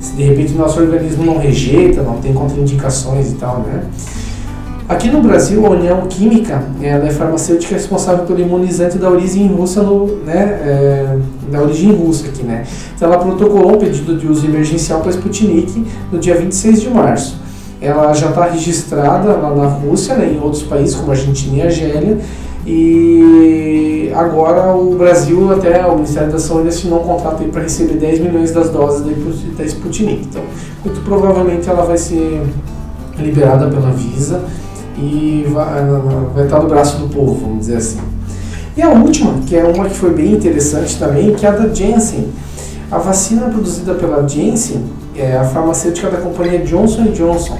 se 0.00 0.16
de 0.16 0.24
repente 0.24 0.52
o 0.52 0.58
nosso 0.58 0.80
organismo 0.80 1.24
não 1.24 1.38
rejeita, 1.38 2.02
não 2.02 2.16
tem 2.16 2.32
contraindicações 2.32 3.30
e 3.30 3.34
tal, 3.36 3.60
né? 3.60 3.84
Aqui 4.92 5.08
no 5.08 5.22
Brasil, 5.22 5.64
a 5.64 5.70
União 5.70 6.02
Química 6.02 6.62
ela 6.82 7.06
é 7.06 7.10
farmacêutica 7.10 7.74
responsável 7.74 8.26
pelo 8.26 8.38
imunizante 8.40 8.98
da 8.98 9.08
origem 9.08 9.46
russa, 9.46 9.82
no, 9.82 10.18
né, 10.18 10.34
é, 10.34 11.18
da 11.50 11.62
origem 11.62 11.94
russa 11.94 12.26
aqui, 12.28 12.42
né? 12.42 12.64
Então 12.94 13.10
ela 13.10 13.16
protocolou 13.16 13.76
um 13.76 13.78
pedido 13.78 14.18
de 14.18 14.28
uso 14.28 14.46
emergencial 14.46 15.00
para 15.00 15.10
Sputnik 15.10 15.86
no 16.12 16.18
dia 16.18 16.34
26 16.34 16.82
de 16.82 16.90
março. 16.90 17.40
Ela 17.80 18.12
já 18.12 18.28
está 18.28 18.44
registrada 18.44 19.32
lá 19.32 19.54
na 19.54 19.66
Rússia, 19.66 20.14
né, 20.14 20.30
em 20.30 20.38
outros 20.38 20.62
países 20.62 20.94
como 20.94 21.10
Argentina 21.10 21.56
e 21.56 21.62
Argélia, 21.62 22.18
e 22.66 24.12
agora 24.14 24.76
o 24.76 24.94
Brasil, 24.94 25.52
até 25.54 25.86
o 25.86 25.94
Ministério 25.94 26.30
da 26.30 26.38
Saúde 26.38 26.68
assinou 26.68 27.00
um 27.00 27.04
contrato 27.04 27.42
para 27.44 27.62
receber 27.62 27.94
10 27.94 28.20
milhões 28.20 28.52
das 28.52 28.68
doses 28.68 29.06
da 29.56 29.64
Sputnik. 29.64 30.26
Então, 30.28 30.42
muito 30.84 31.00
provavelmente 31.02 31.66
ela 31.66 31.82
vai 31.82 31.96
ser 31.96 32.42
liberada 33.18 33.68
pela 33.68 33.90
Visa 33.90 34.42
e 34.96 35.46
vai, 35.48 35.84
vai 36.34 36.44
estar 36.44 36.60
no 36.60 36.68
braço 36.68 36.98
do 36.98 37.08
povo, 37.08 37.34
vamos 37.34 37.60
dizer 37.60 37.76
assim. 37.76 38.00
E 38.76 38.82
a 38.82 38.88
última, 38.88 39.34
que 39.46 39.54
é 39.54 39.64
uma 39.64 39.88
que 39.88 39.94
foi 39.94 40.12
bem 40.14 40.32
interessante 40.32 40.98
também, 40.98 41.34
que 41.34 41.44
é 41.44 41.48
a 41.48 41.52
da 41.52 41.72
Janssen. 41.72 42.28
A 42.90 42.98
vacina 42.98 43.48
produzida 43.48 43.94
pela 43.94 44.26
Janssen 44.26 44.82
é 45.16 45.36
a 45.36 45.44
farmacêutica 45.44 46.10
da 46.10 46.18
companhia 46.18 46.58
Johnson 46.60 47.04
Johnson. 47.12 47.58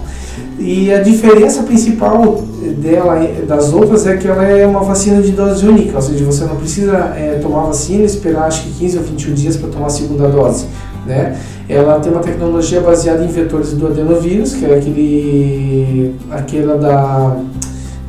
E 0.58 0.92
a 0.92 1.02
diferença 1.02 1.62
principal 1.64 2.42
dela 2.78 3.18
das 3.46 3.72
outras 3.72 4.06
é 4.06 4.16
que 4.16 4.26
ela 4.28 4.44
é 4.44 4.66
uma 4.66 4.80
vacina 4.80 5.20
de 5.20 5.32
dose 5.32 5.66
única, 5.66 5.96
ou 5.96 6.02
seja, 6.02 6.24
você 6.24 6.44
não 6.44 6.56
precisa 6.56 6.96
é, 7.16 7.38
tomar 7.42 7.62
vacina 7.62 8.02
e 8.02 8.06
esperar 8.06 8.44
acho 8.44 8.62
que 8.62 8.70
15 8.78 8.98
ou 8.98 9.04
21 9.04 9.34
dias 9.34 9.56
para 9.56 9.68
tomar 9.68 9.86
a 9.86 9.90
segunda 9.90 10.28
dose. 10.28 10.66
Né? 11.06 11.36
Ela 11.72 11.98
tem 12.00 12.12
uma 12.12 12.20
tecnologia 12.20 12.80
baseada 12.80 13.24
em 13.24 13.28
vetores 13.28 13.72
do 13.72 13.86
adenovírus, 13.86 14.54
que 14.54 14.64
é 14.66 14.76
aquele, 14.76 16.16
aquela 16.30 16.76
da 16.76 17.36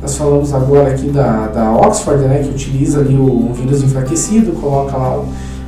nós 0.04 0.16
falamos 0.18 0.52
agora 0.52 0.90
aqui 0.90 1.08
da, 1.08 1.46
da 1.46 1.72
Oxford, 1.72 2.24
né, 2.24 2.42
que 2.42 2.50
utiliza 2.50 3.00
ali 3.00 3.16
o, 3.16 3.24
um 3.24 3.54
vírus 3.54 3.82
enfraquecido, 3.82 4.52
coloca 4.52 4.94
lá 4.94 5.24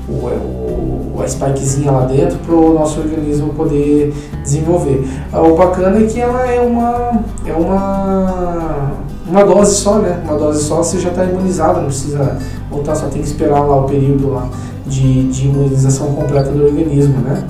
o, 0.06 0.12
o, 0.12 1.20
a 1.22 1.26
spikezinha 1.26 1.90
lá 1.90 2.04
dentro 2.04 2.36
para 2.40 2.54
o 2.54 2.74
nosso 2.74 3.00
organismo 3.00 3.54
poder 3.54 4.12
desenvolver. 4.42 5.08
Ah, 5.32 5.40
o 5.40 5.56
bacana 5.56 5.98
é 6.00 6.06
que 6.06 6.20
ela 6.20 6.46
é 6.46 6.60
uma, 6.60 7.22
é 7.46 7.52
uma, 7.54 8.92
uma 9.26 9.42
dose 9.42 9.76
só, 9.76 10.00
né? 10.00 10.20
Uma 10.22 10.36
dose 10.36 10.62
só 10.64 10.82
você 10.82 10.98
já 11.00 11.08
está 11.08 11.24
imunizado, 11.24 11.80
não 11.80 11.86
precisa 11.86 12.36
voltar, 12.70 12.94
só 12.94 13.06
tem 13.06 13.22
que 13.22 13.28
esperar 13.28 13.60
lá 13.60 13.76
o 13.76 13.84
período 13.84 14.34
lá 14.34 14.50
de, 14.86 15.30
de 15.30 15.46
imunização 15.46 16.08
completa 16.08 16.50
do 16.50 16.62
organismo, 16.62 17.20
né? 17.20 17.42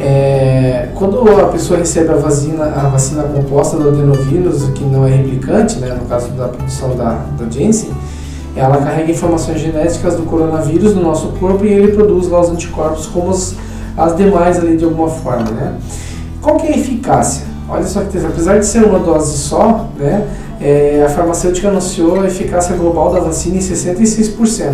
É, 0.00 0.88
quando 0.94 1.28
a 1.40 1.46
pessoa 1.46 1.78
recebe 1.78 2.10
a 2.10 2.16
vacina, 2.16 2.64
a 2.64 2.88
vacina 2.88 3.22
composta 3.22 3.76
do 3.76 3.88
adenovírus, 3.88 4.68
que 4.70 4.84
não 4.84 5.06
é 5.06 5.10
replicante, 5.10 5.78
né, 5.78 5.94
no 5.94 6.06
caso 6.06 6.28
da 6.30 6.48
produção 6.48 6.96
da, 6.96 7.24
da 7.38 7.48
Janssen, 7.48 7.90
ela 8.56 8.78
carrega 8.78 9.10
informações 9.10 9.60
genéticas 9.60 10.16
do 10.16 10.22
coronavírus 10.22 10.94
no 10.94 11.02
nosso 11.02 11.28
corpo 11.38 11.64
e 11.64 11.72
ele 11.72 11.92
produz 11.92 12.28
lá 12.28 12.40
os 12.40 12.50
anticorpos 12.50 13.06
como 13.06 13.30
as, 13.30 13.54
as 13.96 14.16
demais 14.16 14.58
ali 14.58 14.76
de 14.76 14.84
alguma 14.84 15.08
forma, 15.08 15.50
né? 15.50 15.74
Qual 16.40 16.56
que 16.56 16.66
é 16.66 16.74
a 16.74 16.78
eficácia? 16.78 17.44
Olha 17.68 17.86
só 17.86 18.00
que 18.02 18.18
apesar 18.18 18.58
de 18.58 18.66
ser 18.66 18.84
uma 18.84 18.98
dose 18.98 19.36
só, 19.38 19.88
né, 19.96 20.26
é, 20.60 21.02
a 21.04 21.08
farmacêutica 21.08 21.68
anunciou 21.68 22.20
a 22.20 22.26
eficácia 22.26 22.76
global 22.76 23.12
da 23.12 23.20
vacina 23.20 23.56
em 23.56 23.60
66%. 23.60 24.72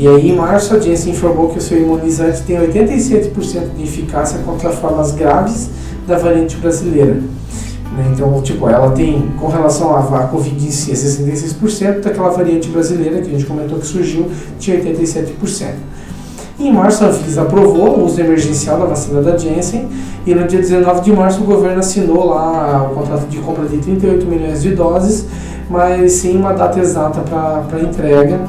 E 0.00 0.08
aí, 0.08 0.30
em 0.30 0.34
março, 0.34 0.74
a 0.74 0.80
Janssen 0.80 1.12
informou 1.12 1.50
que 1.50 1.58
o 1.58 1.60
seu 1.60 1.78
imunizante 1.78 2.40
tem 2.44 2.56
87% 2.56 3.74
de 3.76 3.82
eficácia 3.82 4.38
contra 4.46 4.70
formas 4.70 5.12
graves 5.12 5.68
da 6.08 6.16
variante 6.16 6.56
brasileira. 6.56 7.16
Né? 7.16 8.10
Então, 8.10 8.40
tipo, 8.40 8.66
ela 8.66 8.92
tem, 8.92 9.30
com 9.38 9.48
relação 9.48 9.94
à, 9.94 10.22
Covid 10.28 10.66
em 10.66 10.70
si, 10.70 10.92
66%, 10.92 12.00
daquela 12.00 12.30
variante 12.30 12.70
brasileira 12.70 13.20
que 13.20 13.28
a 13.28 13.30
gente 13.30 13.44
comentou 13.44 13.78
que 13.78 13.86
surgiu, 13.86 14.30
tinha 14.58 14.82
87%. 14.82 15.74
Em 16.58 16.72
março, 16.72 17.04
a 17.04 17.08
Anvisa 17.08 17.42
aprovou 17.42 17.98
o 17.98 18.06
uso 18.06 18.18
emergencial 18.22 18.78
da 18.78 18.86
vacina 18.86 19.20
da 19.20 19.36
Janssen 19.36 19.86
e 20.26 20.34
no 20.34 20.46
dia 20.48 20.60
19 20.60 21.02
de 21.02 21.12
março 21.12 21.42
o 21.42 21.44
governo 21.44 21.80
assinou 21.80 22.24
lá 22.24 22.88
o 22.90 22.94
contrato 22.94 23.26
de 23.28 23.36
compra 23.36 23.66
de 23.66 23.76
38 23.76 24.24
milhões 24.24 24.62
de 24.62 24.74
doses, 24.74 25.26
mas 25.68 26.12
sem 26.12 26.38
uma 26.38 26.54
data 26.54 26.80
exata 26.80 27.20
para 27.20 27.82
entrega, 27.82 28.40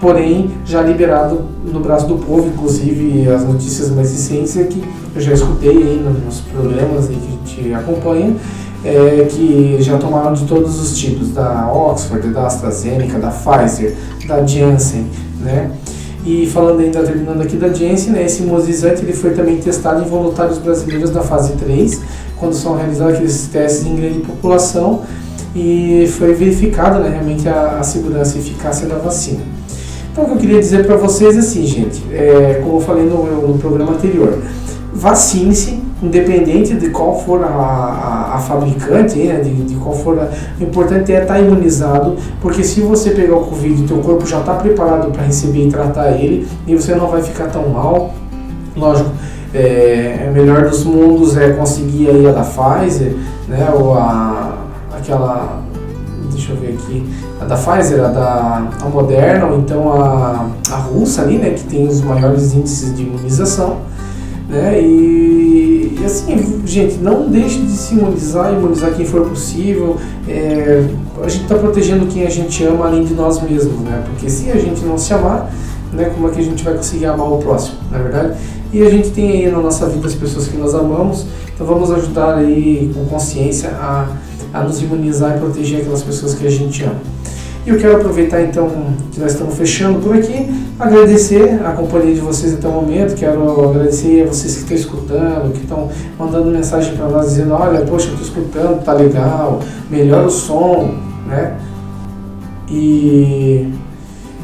porém 0.00 0.50
já 0.64 0.80
liberado 0.82 1.40
no 1.64 1.80
braço 1.80 2.06
do 2.06 2.16
povo, 2.16 2.48
inclusive 2.48 3.28
as 3.30 3.44
notícias 3.44 3.90
mais 3.90 4.10
recentes 4.10 4.56
é 4.56 4.64
que 4.64 4.82
eu 5.14 5.20
já 5.20 5.32
escutei 5.32 5.70
aí 5.70 6.06
nos 6.24 6.40
programas 6.40 7.08
aí 7.08 7.16
que 7.16 7.26
a 7.26 7.64
gente 7.64 7.74
acompanha, 7.74 8.36
é, 8.84 9.26
que 9.28 9.76
já 9.80 9.98
tomaram 9.98 10.32
de 10.32 10.44
todos 10.44 10.80
os 10.80 10.96
tipos, 10.96 11.30
da 11.30 11.70
Oxford, 11.72 12.28
da 12.28 12.46
AstraZeneca, 12.46 13.18
da 13.18 13.30
Pfizer, 13.30 13.96
da 14.26 14.46
Janssen, 14.46 15.06
né? 15.40 15.70
E 16.24 16.46
falando 16.46 16.80
ainda, 16.80 17.02
terminando 17.02 17.40
aqui 17.40 17.56
da 17.56 17.68
Janssen, 17.68 18.12
né, 18.12 18.24
esse 18.24 18.42
imunizante 18.42 19.02
ele 19.02 19.12
foi 19.12 19.30
também 19.30 19.56
testado 19.56 20.02
em 20.02 20.08
voluntários 20.08 20.58
brasileiros 20.58 21.10
da 21.10 21.22
fase 21.22 21.52
3, 21.54 22.00
quando 22.36 22.52
são 22.52 22.76
realizados 22.76 23.14
aqueles 23.14 23.48
testes 23.48 23.86
em 23.86 23.96
grande 23.96 24.18
população, 24.20 25.02
e 25.54 26.08
foi 26.18 26.34
verificada 26.34 26.98
né, 26.98 27.08
realmente 27.08 27.48
a, 27.48 27.78
a 27.80 27.82
segurança 27.82 28.36
e 28.36 28.40
eficácia 28.40 28.86
da 28.86 28.96
vacina. 28.96 29.57
Então 30.18 30.26
o 30.26 30.30
que 30.30 30.34
eu 30.34 30.40
queria 30.48 30.58
dizer 30.58 30.84
para 30.84 30.96
vocês 30.96 31.36
é 31.36 31.38
assim, 31.38 31.64
gente, 31.64 32.02
é, 32.12 32.60
como 32.60 32.78
eu 32.78 32.80
falei 32.80 33.04
no, 33.04 33.46
no 33.46 33.56
programa 33.56 33.92
anterior, 33.92 34.36
vacine-se, 34.92 35.80
independente 36.02 36.74
de 36.74 36.90
qual 36.90 37.20
for 37.20 37.44
a, 37.44 37.46
a, 37.46 38.34
a 38.34 38.38
fabricante, 38.40 39.16
né, 39.16 39.40
de, 39.40 39.54
de, 39.62 39.76
qual 39.76 39.94
for 39.94 40.18
a, 40.18 40.28
o 40.58 40.64
importante 40.64 41.12
é 41.12 41.22
estar 41.22 41.34
tá 41.34 41.40
imunizado, 41.40 42.16
porque 42.40 42.64
se 42.64 42.80
você 42.80 43.10
pegar 43.10 43.36
o 43.36 43.44
Covid, 43.44 43.86
teu 43.86 43.98
corpo 43.98 44.26
já 44.26 44.40
está 44.40 44.54
preparado 44.54 45.12
para 45.12 45.22
receber 45.22 45.68
e 45.68 45.70
tratar 45.70 46.10
ele, 46.10 46.48
e 46.66 46.74
você 46.74 46.96
não 46.96 47.06
vai 47.06 47.22
ficar 47.22 47.46
tão 47.46 47.68
mal. 47.68 48.12
Lógico, 48.76 49.10
é, 49.54 50.24
é 50.26 50.32
melhor 50.34 50.68
dos 50.68 50.82
mundos 50.82 51.36
é 51.36 51.50
conseguir 51.50 52.08
aí 52.08 52.26
a 52.26 52.32
da 52.32 52.42
Pfizer, 52.42 53.14
né, 53.46 53.70
ou 53.72 53.94
a, 53.94 54.64
aquela, 54.96 55.62
deixa 56.28 56.52
eu 56.52 56.56
ver 56.56 56.74
aqui, 56.74 57.04
a 57.40 57.44
da 57.44 57.56
Pfizer, 57.56 58.04
a 58.04 58.08
da 58.08 58.68
a 58.82 58.88
Moderna, 58.88 59.46
ou 59.46 59.58
então 59.58 59.92
a, 59.92 60.48
a 60.70 60.76
russa 60.76 61.22
ali, 61.22 61.38
né, 61.38 61.50
que 61.50 61.64
tem 61.64 61.86
os 61.86 62.00
maiores 62.00 62.54
índices 62.54 62.94
de 62.94 63.02
imunização 63.02 63.78
Né? 64.48 64.80
E, 64.80 65.98
e, 66.00 66.04
assim, 66.04 66.62
gente, 66.64 66.96
não 66.98 67.28
deixe 67.28 67.60
de 67.60 67.72
se 67.72 67.94
imunizar, 67.94 68.52
imunizar 68.52 68.94
quem 68.94 69.04
for 69.04 69.28
possível. 69.28 69.96
É, 70.26 70.86
a 71.22 71.28
gente 71.28 71.42
está 71.42 71.56
protegendo 71.56 72.06
quem 72.06 72.26
a 72.26 72.30
gente 72.30 72.64
ama 72.64 72.86
além 72.86 73.04
de 73.04 73.14
nós 73.14 73.42
mesmos, 73.42 73.80
né? 73.80 74.02
Porque 74.06 74.30
se 74.30 74.50
a 74.50 74.56
gente 74.56 74.84
não 74.84 74.96
se 74.96 75.12
amar, 75.12 75.50
né, 75.92 76.10
como 76.14 76.28
é 76.28 76.30
que 76.30 76.40
a 76.40 76.44
gente 76.44 76.62
vai 76.62 76.74
conseguir 76.74 77.06
amar 77.06 77.30
o 77.30 77.38
próximo, 77.38 77.78
na 77.90 77.98
é 77.98 78.02
verdade? 78.02 78.38
E 78.72 78.82
a 78.82 78.90
gente 78.90 79.10
tem 79.10 79.30
aí 79.30 79.50
na 79.50 79.58
nossa 79.58 79.86
vida 79.86 80.06
as 80.06 80.14
pessoas 80.14 80.46
que 80.46 80.56
nós 80.56 80.74
amamos, 80.74 81.26
então 81.54 81.66
vamos 81.66 81.90
ajudar 81.90 82.36
aí 82.36 82.90
com 82.94 83.04
consciência 83.06 83.70
a, 83.70 84.06
a 84.60 84.64
nos 84.64 84.82
imunizar 84.82 85.36
e 85.36 85.40
proteger 85.40 85.80
aquelas 85.80 86.02
pessoas 86.02 86.34
que 86.34 86.46
a 86.46 86.50
gente 86.50 86.82
ama. 86.84 86.96
E 87.66 87.70
eu 87.70 87.78
quero 87.78 87.96
aproveitar 87.96 88.40
então 88.40 88.70
que 89.12 89.20
nós 89.20 89.32
estamos 89.32 89.54
fechando 89.54 89.98
por 90.00 90.16
aqui, 90.16 90.48
agradecer 90.78 91.60
a 91.64 91.72
companhia 91.72 92.14
de 92.14 92.20
vocês 92.20 92.54
até 92.54 92.66
o 92.66 92.72
momento, 92.72 93.14
quero 93.14 93.68
agradecer 93.68 94.22
a 94.22 94.26
vocês 94.26 94.54
que 94.54 94.60
estão 94.60 94.76
escutando, 94.76 95.52
que 95.52 95.60
estão 95.60 95.88
mandando 96.18 96.50
mensagem 96.50 96.96
para 96.96 97.08
nós 97.08 97.30
dizendo, 97.30 97.52
olha, 97.52 97.80
poxa, 97.84 98.08
estou 98.08 98.22
escutando, 98.22 98.82
tá 98.82 98.94
legal, 98.94 99.60
melhora 99.90 100.26
o 100.26 100.30
som, 100.30 100.94
né? 101.26 101.58
E 102.70 103.70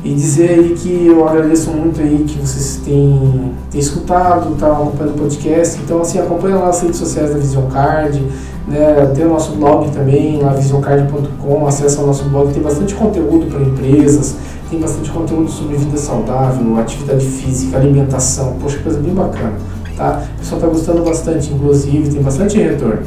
e 0.04 0.12
dizer 0.14 0.50
aí 0.50 0.74
que 0.74 1.06
eu 1.06 1.26
agradeço 1.26 1.70
muito 1.70 1.98
aí 1.98 2.24
que 2.28 2.38
vocês 2.38 2.78
têm, 2.84 3.52
têm 3.70 3.80
escutado, 3.80 4.54
tá 4.56 4.70
acompanhando 4.70 5.14
o 5.14 5.18
podcast. 5.18 5.80
Então, 5.82 6.02
assim, 6.02 6.18
acompanha 6.18 6.56
lá 6.56 6.68
as 6.68 6.82
redes 6.82 6.98
sociais 6.98 7.30
da 7.30 7.38
Vision 7.38 7.64
Card, 7.70 8.22
né? 8.68 9.10
Tem 9.14 9.24
o 9.24 9.30
nosso 9.30 9.52
blog 9.52 9.90
também, 9.92 10.42
lá 10.42 10.52
visioncard.com, 10.52 11.66
acessa 11.66 12.02
o 12.02 12.06
nosso 12.06 12.24
blog, 12.24 12.52
tem 12.52 12.62
bastante 12.62 12.94
conteúdo 12.94 13.46
para 13.46 13.62
empresas, 13.62 14.36
tem 14.68 14.78
bastante 14.78 15.10
conteúdo 15.10 15.50
sobre 15.50 15.78
vida 15.78 15.96
saudável, 15.96 16.78
atividade 16.78 17.24
física, 17.24 17.78
alimentação, 17.78 18.56
poxa, 18.60 18.78
coisa 18.80 18.98
bem 18.98 19.14
bacana, 19.14 19.54
tá? 19.96 20.22
O 20.34 20.38
pessoal 20.38 20.60
está 20.60 20.70
gostando 20.70 21.02
bastante, 21.02 21.50
inclusive, 21.50 22.10
tem 22.10 22.22
bastante 22.22 22.58
retorno. 22.58 23.02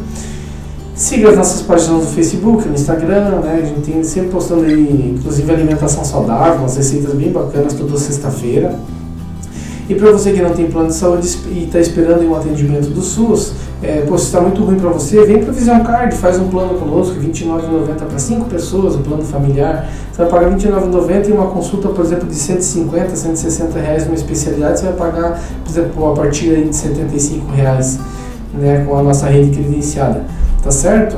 Siga 0.97 1.29
as 1.29 1.37
nossas 1.37 1.61
páginas 1.61 2.05
no 2.05 2.07
Facebook, 2.07 2.67
no 2.67 2.73
Instagram, 2.73 3.41
né? 3.41 3.59
A 3.61 3.65
gente 3.67 3.81
tem 3.81 4.03
sempre 4.03 4.31
postando 4.31 4.63
aí, 4.63 5.13
inclusive 5.15 5.51
alimentação 5.51 6.03
saudável, 6.03 6.61
umas 6.61 6.75
receitas 6.75 7.13
bem 7.13 7.31
bacanas 7.31 7.75
toda 7.75 7.95
sexta-feira. 7.99 8.73
E 9.87 9.93
para 9.93 10.11
você 10.11 10.33
que 10.33 10.41
não 10.41 10.49
tem 10.49 10.65
plano 10.65 10.87
de 10.87 10.95
saúde 10.95 11.27
e 11.51 11.65
está 11.65 11.79
esperando 11.79 12.27
um 12.27 12.35
atendimento 12.35 12.89
do 12.89 13.01
SUS, 13.01 13.53
é, 13.83 14.01
pô, 14.07 14.17
se 14.17 14.25
está 14.25 14.41
muito 14.41 14.63
ruim 14.63 14.77
para 14.79 14.89
você, 14.89 15.23
vem 15.23 15.37
para 15.37 15.53
Vision 15.53 15.81
Card, 15.81 16.15
faz 16.15 16.39
um 16.39 16.47
plano 16.47 16.79
conosco, 16.79 17.13
R$ 17.13 17.27
29,90 17.27 17.95
para 17.95 18.17
5 18.17 18.45
pessoas, 18.45 18.95
um 18.95 19.03
plano 19.03 19.21
familiar. 19.21 19.87
Você 20.11 20.23
vai 20.23 20.31
pagar 20.31 20.49
R$ 20.49 20.55
29,90 20.55 21.29
e 21.29 21.31
uma 21.31 21.45
consulta, 21.45 21.89
por 21.89 22.03
exemplo, 22.03 22.27
de 22.27 22.33
150, 22.33 23.15
160 23.15 23.79
reais 23.79 24.05
numa 24.05 24.15
especialidade, 24.15 24.79
você 24.79 24.87
vai 24.87 24.95
pagar, 24.95 25.43
por 25.63 25.69
exemplo, 25.69 26.11
a 26.11 26.15
partir 26.15 26.65
de 26.65 26.75
75 26.75 27.51
reais 27.51 27.99
né, 28.51 28.83
com 28.83 28.97
a 28.97 29.03
nossa 29.03 29.27
rede 29.27 29.51
credenciada 29.51 30.36
tá 30.67 30.71
certo? 30.71 31.17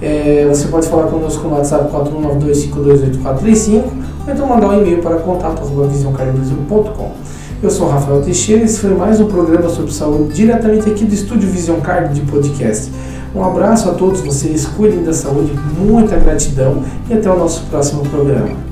É, 0.00 0.46
você 0.48 0.68
pode 0.68 0.88
falar 0.88 1.08
conosco 1.08 1.46
no 1.46 1.54
WhatsApp 1.54 1.92
4192528435 1.92 3.74
ou 3.74 4.32
então 4.32 4.46
mandar 4.46 4.68
um 4.70 4.80
e-mail 4.80 5.02
para 5.02 5.16
contato.visioncardbrasil.com 5.16 7.12
Eu 7.62 7.70
sou 7.70 7.88
Rafael 7.88 8.22
Teixeira 8.22 8.62
e 8.62 8.64
esse 8.64 8.80
foi 8.80 8.94
mais 8.94 9.20
um 9.20 9.26
programa 9.26 9.68
sobre 9.68 9.92
saúde 9.92 10.32
diretamente 10.32 10.88
aqui 10.88 11.04
do 11.04 11.14
estúdio 11.14 11.48
Vision 11.48 11.80
Card 11.80 12.18
de 12.18 12.22
podcast. 12.22 12.90
Um 13.34 13.44
abraço 13.44 13.90
a 13.90 13.92
todos 13.92 14.22
vocês, 14.22 14.64
cuidem 14.64 15.02
da 15.04 15.12
saúde, 15.12 15.52
muita 15.78 16.16
gratidão 16.16 16.82
e 17.10 17.12
até 17.12 17.30
o 17.30 17.38
nosso 17.38 17.66
próximo 17.66 18.02
programa. 18.02 18.65